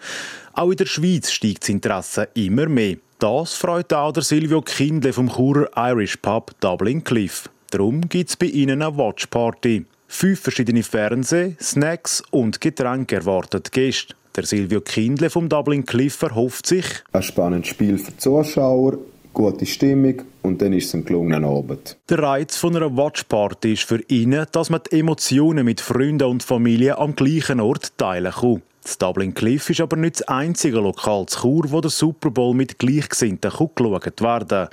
Auch 0.54 0.72
in 0.72 0.78
der 0.78 0.88
Schweiz 0.88 1.32
steigt 1.32 1.64
das 1.64 1.70
Interesse 1.70 2.30
immer 2.34 2.68
mehr. 2.68 2.98
Das 3.20 3.54
freut 3.54 3.94
auch 3.94 4.12
der 4.12 4.24
Silvio 4.24 4.62
Kindle 4.62 5.14
vom 5.14 5.30
Churer 5.30 5.70
Irish 5.76 6.18
Pub 6.18 6.52
Dublin 6.60 7.04
Cliff. 7.04 7.50
Darum 7.70 8.02
gibt 8.10 8.32
es 8.32 8.38
bei 8.38 8.48
ihnen 8.48 8.82
eine 8.82 8.98
Watchparty. 8.98 9.86
Fünf 10.08 10.40
verschiedene 10.40 10.84
Fernseh-, 10.84 11.56
Snacks 11.62 12.24
und 12.32 12.60
Getränke 12.60 13.16
erwarten 13.16 13.62
Gäste. 13.72 14.16
Der 14.36 14.46
Silvio 14.46 14.82
Kindle 14.82 15.30
vom 15.30 15.48
Dublin 15.48 15.86
Cliff 15.86 16.22
erhofft 16.24 16.66
sich 16.66 16.86
ein 17.12 17.22
spannendes 17.22 17.70
Spiel 17.70 18.00
für 18.00 18.12
die 18.12 18.18
Zuschauer, 18.18 18.98
gute 19.34 19.66
Stimmung 19.66 20.22
und 20.42 20.62
dann 20.62 20.74
ist 20.74 20.88
es 20.88 20.94
ein 20.94 21.06
gelungener 21.06 21.48
Abend. 21.48 21.98
Der 22.10 22.20
Reiz 22.20 22.58
von 22.58 22.76
einer 22.76 22.96
Watchparty 22.96 23.74
ist 23.74 23.84
für 23.84 24.02
ihn, 24.08 24.46
dass 24.52 24.70
man 24.70 24.82
die 24.90 25.00
Emotionen 25.00 25.66
mit 25.66 25.82
Freunden 25.82 26.28
und 26.28 26.44
Familie 26.44 26.98
am 26.98 27.16
gleichen 27.16 27.60
Ort 27.60 27.98
teilen 27.98 28.32
kann. 28.32 28.62
Das 28.84 28.98
Dublin 28.98 29.34
Cliff 29.34 29.70
ist 29.70 29.80
aber 29.80 29.96
nicht 29.96 30.20
das 30.20 30.28
einzige 30.28 30.78
Lokal 30.78 31.26
zu 31.28 31.40
Chur, 31.40 31.72
wo 31.72 31.80
der 31.80 31.90
Super 31.90 32.30
Bowl 32.30 32.54
mit 32.54 32.80
Gleichgesinnten 32.80 33.50
geschaut 33.50 34.22
werden. 34.22 34.68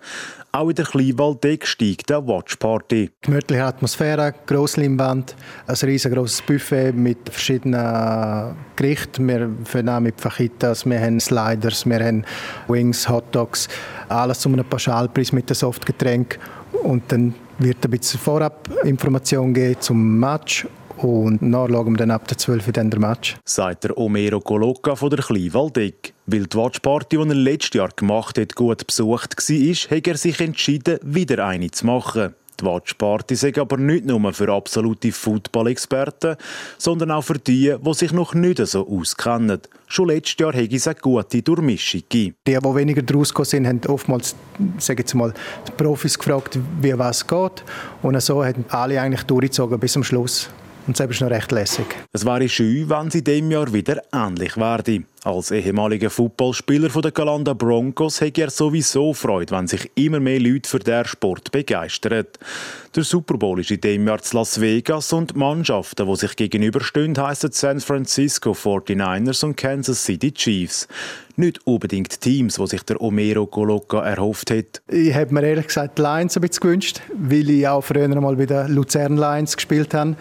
Auch 0.53 0.69
in 0.69 0.75
der 0.75 0.85
Kleinwaldeck 0.85 1.65
steigt 1.65 2.11
eine 2.11 2.27
Watchparty. 2.27 3.13
Gemütliche 3.21 3.65
Atmosphäre, 3.65 4.35
Grossleinwand, 4.47 5.37
ein 5.69 5.77
riesengroßes 5.77 6.43
Buffet 6.43 6.93
mit 6.93 7.19
verschiedenen 7.31 8.57
Gerichten. 8.75 9.29
Wir 9.29 9.49
fangen 9.65 10.03
mit 10.03 10.21
Fajitas, 10.21 10.85
wir 10.87 11.01
haben 11.01 11.21
Sliders, 11.21 11.87
wir 11.87 12.05
haben 12.05 12.25
Wings, 12.67 13.09
Hotdogs, 13.09 13.69
alles 14.09 14.41
zu 14.41 14.49
einem 14.49 14.65
Pauschalpreis 14.65 15.31
mit 15.31 15.49
einem 15.49 15.55
Softgetränk. 15.55 16.41
Und 16.83 17.13
dann 17.13 17.33
wird 17.61 17.85
ein 17.85 17.91
bisschen 17.93 18.19
Vorabinformation 18.19 19.55
geben 19.55 19.81
zum 19.81 20.19
Match 20.19 20.67
und 21.03 21.41
dann 21.41 21.53
schauen 21.53 21.93
wir 21.93 21.97
dann 21.97 22.11
ab 22.11 22.29
der 22.29 22.39
12 22.39 22.67
Uhr 22.67 22.73
den 22.73 22.89
Match. 22.89 23.37
Sagt 23.45 23.85
der 23.85 23.97
Omero 23.97 24.41
Coloca 24.41 24.95
von 24.95 25.11
der 25.11 25.21
Kleinwaldeck. 25.21 26.13
Weil 26.27 26.47
die 26.47 26.57
Watchparty, 26.57 27.17
die 27.17 27.29
er 27.29 27.35
letztes 27.35 27.79
Jahr 27.79 27.91
gemacht 27.95 28.39
hat, 28.39 28.55
gut 28.55 28.87
besucht 28.87 29.37
war, 29.37 29.97
hat 29.97 30.07
er 30.07 30.17
sich 30.17 30.41
entschieden, 30.41 30.99
wieder 31.03 31.47
eine 31.47 31.71
zu 31.71 31.87
machen. 31.87 32.35
Die 32.61 32.67
Watchparty 32.67 33.35
ist 33.35 33.59
aber 33.59 33.79
nicht 33.79 34.05
nur 34.05 34.33
für 34.35 34.53
absolute 34.53 35.13
Football-Experten, 35.13 36.37
sondern 36.77 37.11
auch 37.11 37.23
für 37.23 37.39
die, 37.39 37.75
die 37.81 37.95
sich 37.95 38.13
noch 38.13 38.35
nicht 38.35 38.65
so 38.67 38.87
auskennen. 38.87 39.61
Schon 39.87 40.09
letztes 40.09 40.37
Jahr 40.39 40.53
hätte 40.53 40.77
es 40.77 40.87
eine 40.87 40.97
gute 41.01 41.43
Durchmischung 41.43 42.03
gegeben. 42.03 42.37
Die, 42.47 42.59
die 42.59 42.75
weniger 42.75 43.03
daraus 43.03 43.33
sind, 43.45 43.67
haben 43.67 43.81
oftmals 43.89 44.37
sage 44.79 45.01
jetzt 45.01 45.15
mal, 45.15 45.33
die 45.67 45.73
Profis 45.73 46.19
gefragt, 46.19 46.59
wie 46.83 46.97
was 46.99 47.27
geht. 47.27 47.65
Und 48.03 48.21
so 48.21 48.45
haben 48.45 48.65
alle 48.69 49.01
eigentlich 49.01 49.23
durchgezogen 49.23 49.81
bis 49.81 49.95
zum 49.95 50.05
Schluss. 50.05 50.51
Und 50.87 50.99
das 50.99 51.11
ist 51.11 51.21
noch 51.21 51.31
recht 51.31 51.53
lässig. 51.53 51.87
Es 52.13 52.25
wäre 52.25 52.49
schön, 52.49 52.89
wenn 52.89 53.11
sie 53.11 53.19
in 53.19 53.25
diesem 53.25 53.51
Jahr 53.51 53.73
wieder 53.73 54.03
ähnlich 54.13 54.57
werde. 54.57 55.05
Als 55.23 55.51
ehemaliger 55.51 56.09
Footballspieler 56.09 56.89
der 56.89 57.11
Galanda 57.11 57.53
Broncos 57.53 58.23
hätte 58.23 58.41
er 58.41 58.51
sowieso 58.51 59.13
Freude, 59.13 59.55
wenn 59.55 59.67
sich 59.67 59.91
immer 59.95 60.19
mehr 60.19 60.41
Leute 60.41 60.69
für 60.69 60.79
den 60.79 61.05
Sport 61.05 61.53
begeistern. 61.53 62.25
Der 62.97 63.05
Super 63.05 63.37
Bowl 63.37 63.61
ist 63.61 63.71
in 63.71 63.83
diesem 63.83 64.09
Jahr 64.09 64.23
zu 64.23 64.39
Las 64.39 64.63
Vegas 64.63 65.13
und 65.13 65.35
die 65.35 65.39
Mannschaften, 65.39 66.07
die 66.07 66.17
sich 66.17 66.37
gegenüberstehen, 66.37 67.17
heissen 67.19 67.53
San 67.53 67.81
Francisco 67.81 68.53
49ers 68.53 69.45
und 69.45 69.59
Kansas 69.59 70.03
City 70.03 70.33
Chiefs. 70.33 70.89
Nicht 71.37 71.67
unbedingt 71.67 72.21
Teams, 72.23 72.57
die 72.57 72.67
sich 72.67 72.83
der 72.83 73.01
Omero 73.01 73.47
Coloca 73.47 74.03
erhofft 74.03 74.51
hat. 74.51 74.81
Ich 74.89 75.15
habe 75.15 75.35
mir 75.35 75.43
ehrlich 75.43 75.67
gesagt 75.67 75.99
die 75.99 76.03
Lions 76.03 76.37
ein 76.37 76.41
bisschen 76.41 76.63
gewünscht, 76.63 77.01
weil 77.15 77.51
ich 77.51 77.69
auch 77.69 77.83
früher 77.83 78.09
mal 78.09 78.37
bei 78.37 78.47
den 78.47 78.75
Luzern 78.75 79.19
Lions 79.19 79.55
gespielt 79.55 79.93
habe 79.93 80.17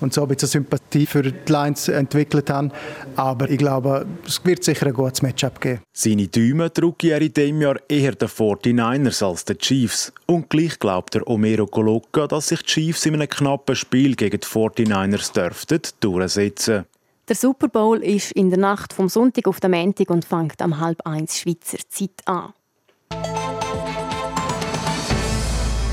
und 0.00 0.12
so 0.12 0.22
ein 0.22 0.28
bisschen 0.28 0.48
Sympathie 0.48 1.06
für 1.06 1.22
die 1.22 1.52
Lions 1.52 1.88
entwickelt 1.88 2.50
haben. 2.50 2.72
Aber 3.16 3.48
ich 3.48 3.58
glaube, 3.58 4.06
es 4.26 4.44
wird 4.44 4.64
sicher 4.64 4.86
ein 4.86 4.92
gutes 4.92 5.22
Matchup 5.22 5.60
geben. 5.60 5.80
Seine 5.92 6.28
Däume 6.28 6.70
drücke 6.70 7.10
er 7.10 7.20
in 7.20 7.32
diesem 7.32 7.60
Jahr 7.60 7.76
eher 7.88 8.14
den 8.14 8.28
49ers 8.28 9.24
als 9.24 9.44
den 9.44 9.58
Chiefs. 9.58 10.12
Und 10.26 10.50
gleich 10.50 10.78
glaubt 10.78 11.14
der 11.14 11.26
Omero 11.28 11.66
Coloca, 11.66 12.26
dass 12.26 12.48
sich 12.48 12.60
die 12.60 12.66
Chiefs 12.66 13.06
in 13.06 13.14
einem 13.14 13.28
knappen 13.28 13.76
Spiel 13.76 14.14
gegen 14.16 14.40
die 14.40 14.46
49ers 14.46 15.32
dürften 15.32 15.80
durchsetzen. 16.00 16.84
Der 17.26 17.36
Super 17.36 17.68
Bowl 17.68 18.02
ist 18.02 18.32
in 18.32 18.50
der 18.50 18.58
Nacht 18.58 18.92
vom 18.92 19.08
Sonntag 19.08 19.46
auf 19.46 19.58
den 19.58 19.70
Montag 19.70 20.10
und 20.10 20.26
fängt 20.26 20.60
am 20.60 20.78
halb 20.78 21.06
eins 21.06 21.38
Schweizer 21.38 21.78
Zeit 21.88 22.20
an. 22.26 22.52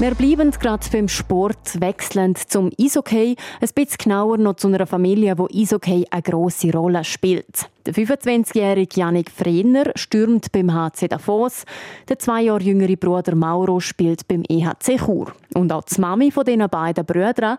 Wir 0.02 0.16
bleiben 0.16 0.50
gerade 0.50 0.88
beim 0.92 1.08
Sport, 1.08 1.80
wechselnd 1.80 2.40
zum 2.50 2.72
Eishockey, 2.82 3.36
ein 3.62 3.70
bisschen 3.76 3.98
genauer 4.04 4.40
noch 4.40 4.56
zu 4.56 4.68
einer 4.68 4.88
Familie, 4.88 5.38
wo 5.38 5.48
Eishockey 5.54 6.08
eine 6.10 6.24
grosse 6.24 6.72
Rolle 6.72 7.04
spielt. 7.04 7.70
Der 7.86 7.94
25-jährige 7.94 9.00
Janik 9.00 9.30
Frehner 9.30 9.92
stürmt 9.94 10.52
beim 10.52 10.74
HC 10.74 11.08
Davos. 11.08 11.66
Der 12.10 12.18
zwei 12.18 12.42
Jahre 12.42 12.64
jüngere 12.64 12.96
Bruder 12.96 13.36
Mauro 13.36 13.80
spielt 13.80 14.28
beim 14.28 14.42
EHC 14.50 14.98
Chur. 15.06 15.34
Und 15.54 15.72
auch 15.72 15.84
die 15.84 16.02
Mami 16.02 16.32
von 16.32 16.46
diesen 16.46 16.68
beiden 16.68 17.06
Brüdern, 17.06 17.58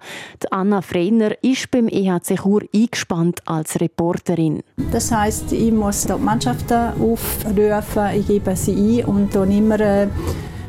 Anna 0.51 0.83
Frehner, 0.83 1.37
ist 1.45 1.71
beim 1.71 1.87
EHC 1.87 2.41
Chur 2.43 2.63
eingespannt 2.75 3.39
als 3.47 3.81
Reporterin. 3.81 4.65
Das 4.91 5.13
heisst, 5.13 5.53
ich 5.53 5.71
muss 5.71 6.09
die 6.09 6.15
Mannschaften 6.15 7.01
aufrufen, 7.01 8.17
ich 8.17 8.27
gebe 8.27 8.57
sie 8.57 9.01
ein 9.01 9.05
und 9.05 9.33
dann 9.33 9.53
immer 9.53 9.79
äh, 9.79 10.09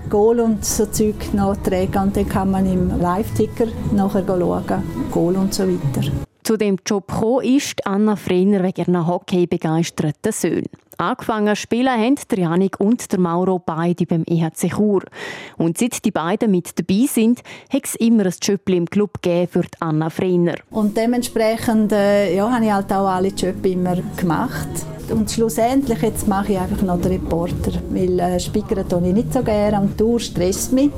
Goal 0.10 0.40
und 0.40 0.66
so 0.66 0.86
Zeug 0.86 1.34
noch 1.34 1.56
tragen 1.58 2.04
und 2.04 2.18
dann 2.18 2.28
kann 2.28 2.52
man 2.52 2.66
im 2.66 3.00
Live-Ticker 3.00 3.68
nachher 3.92 4.26
schauen, 4.26 4.84
Goal 5.12 5.36
und 5.36 5.54
so 5.54 5.64
weiter. 5.64 6.10
Zu 6.44 6.58
dem 6.58 6.78
Job 6.86 7.08
gekommen 7.08 7.46
ist 7.46 7.86
Anna 7.88 8.16
Frener 8.16 8.64
wegen 8.64 8.88
einer 8.88 9.08
Hockey-begeisterten 9.08 10.32
Söhne. 10.32 10.70
Angefangen 11.10 11.56
spielen 11.56 11.90
haben 11.90 12.16
der 12.32 12.40
Janik 12.40 12.80
und 12.80 13.12
der 13.12 13.20
Mauro 13.20 13.60
beide 13.60 14.06
beim 14.06 14.24
EHC 14.26 14.70
Chur. 14.76 15.04
Und 15.58 15.78
seit 15.78 16.04
die 16.06 16.12
beiden 16.12 16.52
mit 16.52 16.80
dabei 16.80 17.06
sind, 17.08 17.42
hat 17.72 17.86
es 17.86 17.96
immer 17.96 18.26
ein 18.26 18.34
Job 18.42 18.70
im 18.70 18.86
Club 18.86 19.18
für 19.24 19.62
die 19.62 19.82
Anna 19.82 20.10
Frener. 20.10 20.56
Und 20.72 20.96
dementsprechend 20.96 21.92
äh, 21.92 22.36
ja, 22.36 22.50
habe 22.50 22.66
ich 22.66 22.72
halt 22.72 22.92
auch 22.94 23.08
alle 23.08 23.30
Jobs 23.30 23.64
immer 23.64 23.98
gemacht. 24.16 24.70
Und 25.10 25.30
schlussendlich 25.30 26.02
jetzt 26.02 26.28
mache 26.28 26.54
ich 26.54 26.60
einfach 26.60 26.82
noch 26.82 27.02
den 27.02 27.12
Reporter, 27.12 27.74
weil 27.90 28.20
äh, 28.20 28.40
Spiegel 28.40 28.86
tue 28.88 29.08
ich 29.08 29.14
nicht 29.14 29.34
so 29.34 29.44
gerne, 29.44 29.78
am 29.78 29.98
Tour 29.98 30.20
stresst 30.20 30.72
mich. 30.72 30.90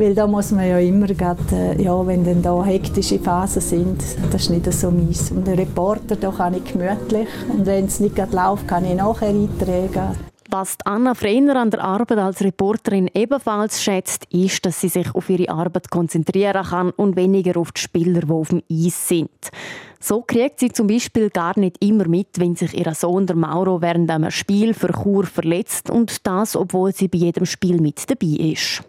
Weil 0.00 0.14
da 0.14 0.26
muss 0.26 0.50
man 0.50 0.66
ja 0.66 0.78
immer, 0.78 1.08
grad, 1.08 1.52
äh, 1.52 1.82
ja, 1.82 2.06
wenn 2.06 2.24
dann 2.24 2.40
da 2.40 2.64
hektische 2.64 3.18
Phasen 3.18 3.60
sind, 3.60 4.02
das 4.32 4.44
ist 4.44 4.48
nicht 4.48 4.72
so 4.72 4.90
mies. 4.90 5.30
Und 5.30 5.46
den 5.46 5.58
Reporter, 5.58 6.16
da 6.16 6.30
kann 6.30 6.54
ich 6.54 6.64
gemütlich 6.64 7.28
und 7.52 7.66
wenn 7.66 7.84
es 7.84 8.00
nicht 8.00 8.16
gerade 8.16 8.34
läuft, 8.34 8.66
kann 8.66 8.86
ich 8.86 8.94
nachher 8.94 9.28
eintragen. 9.28 10.16
Was 10.48 10.78
Anna 10.86 11.14
Freiner 11.14 11.56
an 11.56 11.70
der 11.70 11.84
Arbeit 11.84 12.16
als 12.16 12.42
Reporterin 12.42 13.10
ebenfalls 13.12 13.82
schätzt, 13.82 14.24
ist, 14.30 14.64
dass 14.64 14.80
sie 14.80 14.88
sich 14.88 15.14
auf 15.14 15.28
ihre 15.28 15.50
Arbeit 15.50 15.90
konzentrieren 15.90 16.64
kann 16.64 16.90
und 16.92 17.16
weniger 17.16 17.60
auf 17.60 17.70
die 17.72 17.82
Spieler, 17.82 18.22
die 18.22 18.32
auf 18.32 18.48
dem 18.48 18.62
Eis 18.72 19.06
sind. 19.06 19.50
So 20.00 20.22
kriegt 20.22 20.60
sie 20.60 20.72
zum 20.72 20.86
Beispiel 20.86 21.28
gar 21.28 21.58
nicht 21.58 21.76
immer 21.84 22.08
mit, 22.08 22.40
wenn 22.40 22.56
sich 22.56 22.72
ihr 22.72 22.94
Sohn 22.94 23.26
der 23.26 23.36
Mauro 23.36 23.82
während 23.82 24.10
einem 24.10 24.30
Spiel 24.30 24.72
für 24.72 24.94
Chur 24.94 25.26
verletzt 25.26 25.90
und 25.90 26.26
das, 26.26 26.56
obwohl 26.56 26.94
sie 26.94 27.08
bei 27.08 27.18
jedem 27.18 27.44
Spiel 27.44 27.82
mit 27.82 28.08
dabei 28.08 28.52
ist. 28.52 28.82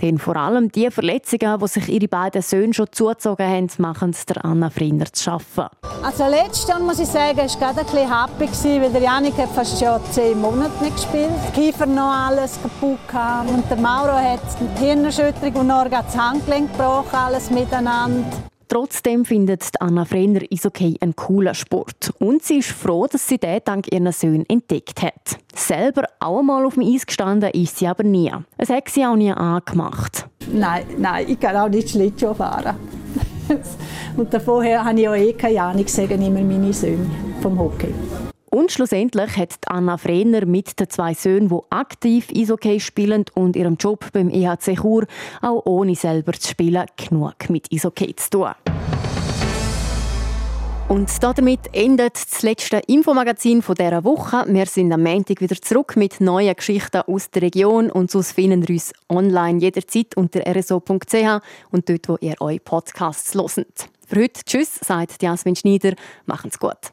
Denn 0.00 0.18
vor 0.18 0.36
allem 0.36 0.70
die 0.70 0.90
Verletzungen, 0.90 1.58
die 1.58 1.68
sich 1.68 1.88
ihre 1.88 2.08
beiden 2.08 2.42
Söhne 2.42 2.74
schon 2.74 2.88
zugezogen 2.92 3.46
haben, 3.46 3.68
machen 3.78 4.10
es 4.10 4.26
der 4.26 4.44
Anna 4.44 4.70
Frinner 4.70 5.06
zu 5.12 5.24
schaffen. 5.24 5.66
Also 6.02 6.26
letztes 6.26 6.78
muss 6.80 6.98
ich 6.98 7.08
sagen, 7.08 7.38
war 7.38 7.46
gerade 7.46 7.80
ein 7.80 7.86
bisschen 7.86 8.70
happy, 8.70 8.82
weil 8.82 8.92
der 8.92 9.02
Janik 9.02 9.36
hat 9.38 9.50
fast 9.50 9.78
schon 9.78 10.00
zehn 10.10 10.40
Monate 10.40 10.82
nicht 10.82 10.96
gespielt. 10.96 11.30
Kiefer 11.54 11.86
noch 11.86 12.12
alles 12.12 12.58
kaputt 12.60 12.98
gehabt. 13.08 13.48
und 13.50 13.70
der 13.70 13.76
Mauro 13.76 14.12
hat 14.12 14.40
eine 14.60 14.78
Hirnerschütterung 14.78 15.54
und 15.54 15.66
noch 15.68 15.88
das 15.88 16.16
Handgelenk 16.16 16.72
gebrochen, 16.72 17.14
alles 17.14 17.50
miteinander. 17.50 18.24
Trotzdem 18.68 19.24
findet 19.24 19.62
Anna 19.80 20.04
Frenner 20.04 20.40
Eishockey 20.50 20.96
ein 21.00 21.14
cooler 21.14 21.54
Sport. 21.54 22.12
Und 22.18 22.42
sie 22.42 22.58
ist 22.58 22.70
froh, 22.70 23.06
dass 23.06 23.28
sie 23.28 23.38
den 23.38 23.60
dank 23.64 23.92
ihren 23.92 24.10
Söhnen 24.12 24.44
entdeckt 24.48 25.02
hat. 25.02 25.38
Selber 25.54 26.04
auch 26.20 26.38
einmal 26.38 26.64
auf 26.64 26.74
dem 26.74 26.82
Eis 26.82 27.06
gestanden 27.06 27.50
ist 27.50 27.78
sie 27.78 27.86
aber 27.86 28.02
nie. 28.02 28.32
Es 28.56 28.70
hat 28.70 28.88
sie 28.88 29.04
auch 29.04 29.16
nie 29.16 29.32
angemacht. 29.32 30.26
Nein, 30.52 30.84
nein, 30.98 31.26
ich 31.28 31.38
kann 31.38 31.56
auch 31.56 31.68
nicht 31.68 31.90
Schlittschuh 31.90 32.34
fahren. 32.34 32.76
und 34.16 34.32
davor 34.32 34.64
habe 34.64 35.00
ich 35.00 35.08
auch 35.08 35.14
eh 35.14 35.32
keine 35.32 35.62
Ahnung, 35.62 35.86
sagen 35.86 36.22
immer 36.22 36.40
meine 36.40 36.72
Söhne 36.72 37.10
vom 37.40 37.58
Hockey. 37.58 37.92
Und 38.54 38.70
schlussendlich 38.70 39.36
hat 39.36 39.58
Anna 39.66 39.98
Frehner 39.98 40.46
mit 40.46 40.78
den 40.78 40.88
zwei 40.88 41.12
Söhnen, 41.12 41.48
die 41.48 41.58
aktiv 41.70 42.28
Eishockey 42.32 42.78
spielen 42.78 43.24
und 43.34 43.56
ihrem 43.56 43.74
Job 43.74 44.06
beim 44.12 44.30
EHC 44.30 44.76
Chur 44.76 45.06
auch 45.42 45.66
ohne 45.66 45.96
selber 45.96 46.34
zu 46.34 46.50
spielen 46.50 46.86
genug 46.96 47.50
mit 47.50 47.66
Eishockey 47.72 48.14
zu 48.14 48.30
tun. 48.30 48.50
Und 50.88 51.10
damit 51.20 51.62
endet 51.72 52.14
das 52.14 52.42
letzte 52.42 52.76
Infomagazin 52.86 53.60
dieser 53.60 54.04
Woche. 54.04 54.44
Wir 54.46 54.66
sind 54.66 54.92
am 54.92 55.02
Montag 55.02 55.40
wieder 55.40 55.60
zurück 55.60 55.96
mit 55.96 56.20
neuen 56.20 56.54
Geschichten 56.54 57.02
aus 57.08 57.32
der 57.32 57.42
Region 57.42 57.90
und 57.90 58.12
sonst 58.12 58.30
finden 58.30 58.68
wir 58.68 58.74
uns 58.74 58.92
online 59.08 59.58
jederzeit 59.58 60.16
unter 60.16 60.46
rso.ch 60.46 61.42
und 61.72 61.88
dort, 61.88 62.08
wo 62.08 62.18
ihr 62.20 62.36
eure 62.38 62.60
Podcasts 62.60 63.34
hört. 63.34 63.88
Für 64.06 64.22
heute 64.22 64.44
Tschüss, 64.44 64.76
sagt 64.76 65.24
Jasmin 65.24 65.56
Schneider. 65.56 65.94
Machen's 66.26 66.60
gut. 66.60 66.92